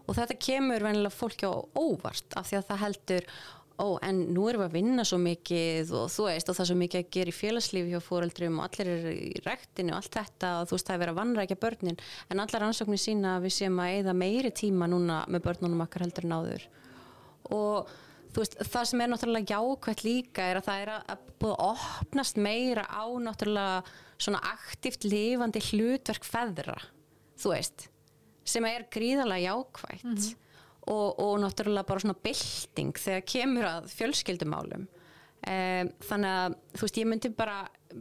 Og 0.03 0.19
þetta 0.19 0.39
kemur 0.43 0.83
venilega 0.83 1.15
fólki 1.15 1.47
á 1.47 1.55
óvart 1.79 2.35
af 2.39 2.49
því 2.49 2.59
að 2.59 2.69
það 2.73 2.83
heldur, 2.83 3.29
ó, 3.79 3.87
en 4.05 4.21
nú 4.35 4.45
erum 4.51 4.63
við 4.63 4.69
að 4.69 4.77
vinna 4.77 5.05
svo 5.07 5.19
mikið 5.23 5.93
og 5.99 6.11
þú 6.13 6.27
veist, 6.29 6.51
og 6.51 6.57
það 6.57 6.65
er 6.65 6.71
svo 6.71 6.77
mikið 6.83 7.01
að 7.01 7.11
gera 7.17 7.33
í 7.33 7.37
félagslífi 7.37 7.93
hjá 7.95 8.01
foreldrum 8.05 8.61
og 8.61 8.67
allir 8.67 8.93
eru 8.93 9.13
í 9.15 9.43
rektinu 9.47 9.95
og 9.95 9.99
allt 10.01 10.19
þetta 10.19 10.53
og 10.61 10.71
þú 10.71 10.77
veist, 10.77 10.89
það 10.89 10.95
er 10.95 11.03
verið 11.03 11.15
að 11.15 11.21
vannrækja 11.21 11.59
börnin. 11.65 12.01
En 12.29 12.45
allar 12.45 12.65
rannsóknir 12.67 13.03
sína 13.03 13.37
að 13.37 13.47
við 13.49 13.57
séum 13.59 13.83
að 13.83 13.97
eigða 13.97 14.17
meiri 14.23 14.55
tíma 14.63 14.89
núna 14.91 15.23
með 15.29 15.45
börnunum 15.49 15.85
okkar 15.87 16.07
heldur 16.07 16.29
en 16.29 16.37
áður. 16.39 16.67
Og 17.53 17.93
þú 18.33 18.45
veist, 18.45 18.59
það 18.73 18.89
sem 18.91 19.05
er 19.05 19.13
náttúrulega 19.13 19.57
jákvæmt 19.57 20.05
líka 20.07 20.49
er 20.49 20.61
að 20.61 20.69
það 20.69 20.85
er 20.85 20.93
að, 20.97 21.07
að 21.15 21.31
búið 21.43 21.55
að 21.55 21.87
opnast 22.03 22.43
meira 22.49 22.85
á 22.89 23.05
náttúrulega 23.29 23.97
svona 24.23 24.43
aktíft 24.53 25.09
lifandi 25.09 25.65
hlutverk 25.73 26.29
feðra, 26.29 26.77
þú 27.43 27.57
veist 27.57 27.89
sem 28.49 28.65
er 28.67 28.87
gríðarlega 28.93 29.53
jákvæmt 29.53 30.33
og, 30.91 31.21
og 31.23 31.39
náttúrulega 31.43 31.87
bara 31.89 32.03
svona 32.03 32.19
bylting 32.25 32.99
þegar 32.99 33.25
kemur 33.35 33.69
að 33.69 33.89
fjölskyldumálum. 33.93 34.89
Um, 35.43 35.89
þannig 36.07 36.37
að 36.39 36.57
þú 36.77 36.85
veist 36.87 37.01
ég 37.01 37.09
myndi 37.11 37.33
bara 37.35 37.57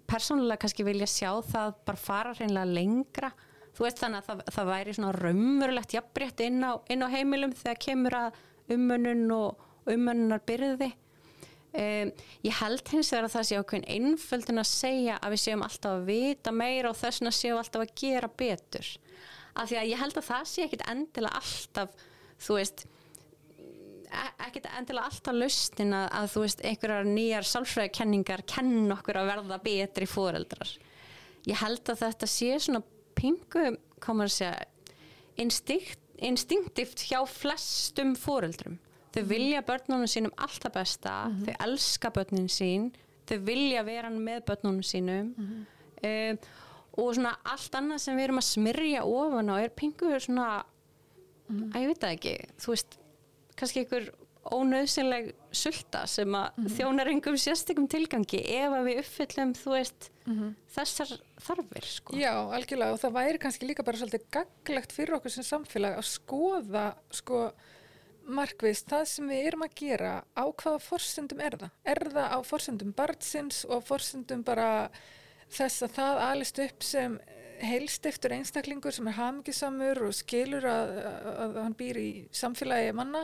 persónulega 0.10 0.62
kannski 0.62 0.86
vilja 0.86 1.10
sjá 1.10 1.32
það 1.46 1.74
bara 1.88 2.02
fara 2.02 2.36
hreinlega 2.38 2.76
lengra. 2.78 3.32
Þú 3.72 3.86
veist 3.88 4.02
þannig 4.02 4.22
að 4.22 4.30
það, 4.30 4.44
það 4.56 4.72
væri 4.72 4.96
svona 4.98 5.14
raunverulegt 5.18 5.96
jafnrétt 5.96 6.44
inn 6.46 6.66
inn 6.92 7.06
á 7.06 7.14
heimilum 7.14 7.56
þegar 7.58 7.84
kemur 7.88 8.18
að 8.20 8.42
umönnun 8.72 9.32
og 9.36 9.90
umönnunar 9.90 10.44
byrði 10.46 10.92
um, 11.78 12.12
ég 12.46 12.60
held 12.60 12.92
hins 12.92 13.12
vegar 13.14 13.28
að 13.28 13.36
það 13.36 13.48
sé 13.48 13.60
ákveðin 13.60 13.90
einföldin 13.96 14.62
að 14.62 14.70
segja 14.70 15.18
að 15.20 15.36
við 15.36 15.44
séum 15.46 15.66
alltaf 15.66 15.98
að 15.98 16.08
vita 16.10 16.54
meira 16.56 16.92
og 16.92 17.00
þess 17.00 17.22
vegna 17.22 17.34
séum 17.36 17.62
alltaf 17.62 17.86
að 17.86 17.94
gera 18.04 18.32
betur. 18.42 18.94
Af 19.52 19.70
því 19.70 19.80
að 19.82 19.92
ég 19.92 20.02
held 20.02 20.18
að 20.20 20.30
það 20.30 20.48
sé 20.52 20.66
ekkit 20.66 20.88
endilega 20.92 21.42
alltaf 21.42 22.08
þú 22.42 22.58
veist 22.58 22.86
e- 24.12 24.34
ekkert 24.48 24.70
endilega 24.78 25.10
alltaf 25.10 25.38
lausnin 25.38 25.96
að, 25.96 26.08
að 26.20 26.30
þú 26.34 26.46
veist 26.46 26.64
einhverjar 26.68 27.10
nýjar 27.10 27.50
sálfræðikenningar 27.52 28.46
kenn 28.50 28.92
okkur 28.98 29.22
að 29.22 29.32
verða 29.34 29.60
betri 29.64 30.10
fóreldrar 30.10 30.76
ég 31.48 31.62
held 31.62 31.90
að 31.90 32.04
þetta 32.06 32.30
sé 32.30 32.54
svona 32.62 32.84
pingu, 33.18 33.76
komur 34.02 34.30
að 34.30 34.38
segja 34.38 34.56
instinkt, 35.42 36.00
instinktivt 36.22 37.06
hjá 37.10 37.22
flestum 37.30 38.16
fóreldrum 38.20 38.80
þau 39.12 39.24
vilja 39.28 39.62
börnunum 39.68 40.10
sínum 40.10 40.34
alltaf 40.40 40.76
besta 40.76 41.16
þau 41.46 41.54
elska 41.68 42.12
börnin 42.16 42.50
sín 42.52 42.92
þau 43.30 43.38
vilja 43.48 43.84
vera 43.88 44.12
með 44.14 44.46
börnunum 44.50 44.84
sínum 44.86 45.34
um, 45.38 46.42
og 47.00 47.16
svona 47.16 47.34
allt 47.48 47.76
annað 47.80 48.04
sem 48.04 48.18
við 48.18 48.28
erum 48.28 48.42
að 48.42 48.50
smyrja 48.50 49.04
ofan 49.08 49.52
á 49.52 49.56
er 49.62 49.74
pingu 49.76 50.12
svona 50.20 50.50
að 51.52 51.82
ég 51.82 51.92
veit 51.92 52.04
það 52.04 52.18
ekki, 52.18 52.36
þú 52.64 52.76
veist 52.76 53.00
kannski 53.60 53.84
einhver 53.84 54.12
ónauðsynleg 54.42 55.28
sulta 55.54 56.00
sem 56.10 56.34
að 56.34 56.64
þjónar 56.74 57.12
einhverjum 57.12 57.42
sérstökum 57.44 57.86
tilgangi 57.92 58.40
ef 58.58 58.74
að 58.74 58.88
við 58.88 59.02
uppfyllum 59.04 59.52
þú 59.60 59.76
veist 59.76 60.08
þessar 60.74 61.12
þarfir 61.42 61.86
sko. 61.86 62.16
Já, 62.18 62.34
algjörlega. 62.56 62.96
Og 62.96 63.02
það 63.04 63.16
væri 63.20 63.42
kannski 63.44 63.70
líka 63.70 63.86
bara 63.86 64.02
svolítið 64.02 64.26
gaglegt 64.34 64.96
fyrir 64.96 65.18
okkur 65.20 65.36
sem 65.36 65.46
samfélag 65.46 66.00
að 66.00 66.10
skoða 66.10 66.88
sko 67.14 67.44
markvist 68.32 68.90
það 68.90 69.06
sem 69.10 69.30
við 69.30 69.48
erum 69.52 69.66
að 69.66 69.76
gera. 69.82 70.14
Á 70.38 70.46
hvaða 70.50 70.82
forsendum 70.86 71.42
er 71.42 71.58
það? 71.62 71.72
Er 71.94 72.04
það 72.16 72.34
á 72.34 72.40
forsendum 72.48 72.94
barnsins 72.98 73.64
og 73.70 73.84
forsendum 73.86 74.44
bara 74.48 74.90
þess 75.52 75.86
að 75.86 75.96
það 76.00 76.24
alist 76.30 76.62
upp 76.66 76.86
sem 76.86 77.20
heilstiftur 77.66 78.34
einstaklingur 78.36 78.96
sem 78.96 79.08
er 79.10 79.18
hafmyggisamur 79.18 80.02
og 80.08 80.16
skilur 80.18 80.66
að, 80.70 80.94
að, 81.06 81.30
að 81.46 81.60
hann 81.62 81.78
býr 81.80 82.00
í 82.02 82.10
samfélagi 82.36 82.94
manna 82.98 83.24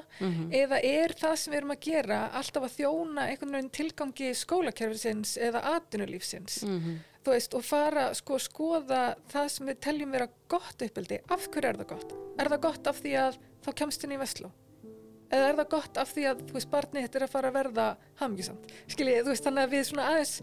eða 0.53 0.81
er 0.83 1.15
það 1.17 1.35
sem 1.41 1.53
við 1.53 1.59
erum 1.61 1.75
að 1.75 1.83
gera 1.87 2.19
alltaf 2.39 2.67
að 2.67 2.77
þjóna 2.77 3.27
einhvern 3.31 3.57
veginn 3.57 3.73
tilgangi 3.79 4.31
skólakerfisins 4.37 5.37
eða 5.49 5.63
atvinnulífsins? 5.75 6.61
Þú 7.27 7.33
veist 7.33 7.57
og 7.59 7.65
fara 7.67 8.05
sko 8.15 8.37
skoða 8.39 9.01
það 9.31 9.49
sem 9.51 9.67
við 9.67 9.81
teljum 9.83 10.13
vera 10.15 10.29
gott 10.47 10.85
uppeldi. 10.85 11.19
Af 11.27 11.49
hverju 11.51 11.73
er 11.73 11.81
það 11.81 11.91
gott? 11.91 12.15
Er 12.39 12.53
það 12.53 12.63
gott 12.69 12.87
af 12.87 13.03
því 13.03 13.17
að 13.25 13.41
þá 13.65 13.69
kemst 13.81 14.07
inn 14.07 14.15
í 14.15 14.21
Vestló? 14.21 14.53
eða 15.27 15.49
er 15.49 15.57
það 15.59 15.69
gott 15.73 15.99
af 15.99 16.13
því 16.13 16.25
að 16.29 16.43
þú 16.47 16.55
veist 16.55 16.69
barnið 16.71 17.05
þetta 17.05 17.19
er 17.19 17.25
að 17.25 17.33
fara 17.33 17.51
að 17.51 17.57
verða 17.57 17.87
hafmyggisamt 18.21 18.73
skiljið, 18.93 19.19
þú 19.25 19.33
veist 19.33 19.47
þannig 19.47 19.65
að 19.65 19.73
við 19.73 19.85
svona 19.89 20.07
aðeins 20.11 20.33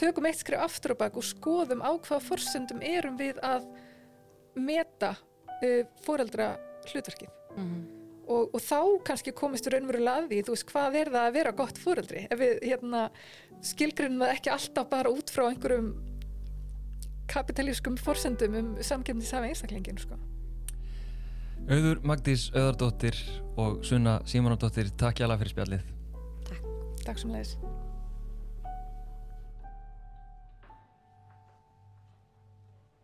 tökum 0.00 0.28
eitt 0.28 0.40
skrif 0.40 0.64
aftur 0.64 0.96
á 0.96 1.00
bak 1.04 1.18
og 1.20 1.26
skoðum 1.26 1.84
á 1.84 1.90
hvaða 1.92 2.24
forsendum 2.24 2.82
erum 2.84 3.18
við 3.20 3.40
að 3.44 3.68
meta 4.58 5.14
uh, 5.14 5.82
foreldra 6.04 6.54
hlutverkið 6.90 7.32
og, 8.30 8.54
og 8.54 8.60
þá 8.62 8.80
kannski 9.06 9.34
komist 9.36 9.66
við 9.66 9.76
raunverulega 9.76 10.22
að 10.22 10.28
því, 10.30 10.40
þú 10.46 10.54
veist, 10.54 10.68
hvað 10.70 10.98
er 11.00 11.10
það 11.14 11.26
að 11.26 11.36
vera 11.38 11.56
gott 11.60 11.80
foreldri 11.82 12.24
ef 12.30 12.40
við 12.40 12.62
hérna 12.68 13.02
skilgrinum 13.72 14.24
það 14.24 14.34
ekki 14.36 14.54
alltaf 14.54 14.90
bara 14.92 15.12
út 15.12 15.32
frá 15.34 15.46
einhverjum 15.48 15.90
kapitalískum 17.30 17.98
forsendum 18.00 18.56
um 18.58 18.70
samkefnishafi 18.82 19.52
einstaklingin, 19.52 20.00
sko. 20.02 20.18
Auður 21.70 22.00
Magdís 22.06 22.48
Auðardóttir 22.54 23.18
og 23.60 23.84
Sunna 23.86 24.18
Símonardóttir, 24.26 24.90
takk 24.98 25.20
hjá 25.20 25.28
fyrir 25.36 25.54
spjallið. 25.54 25.86
Takk 27.04 27.22
sem 27.22 27.30
leiðis. 27.30 27.54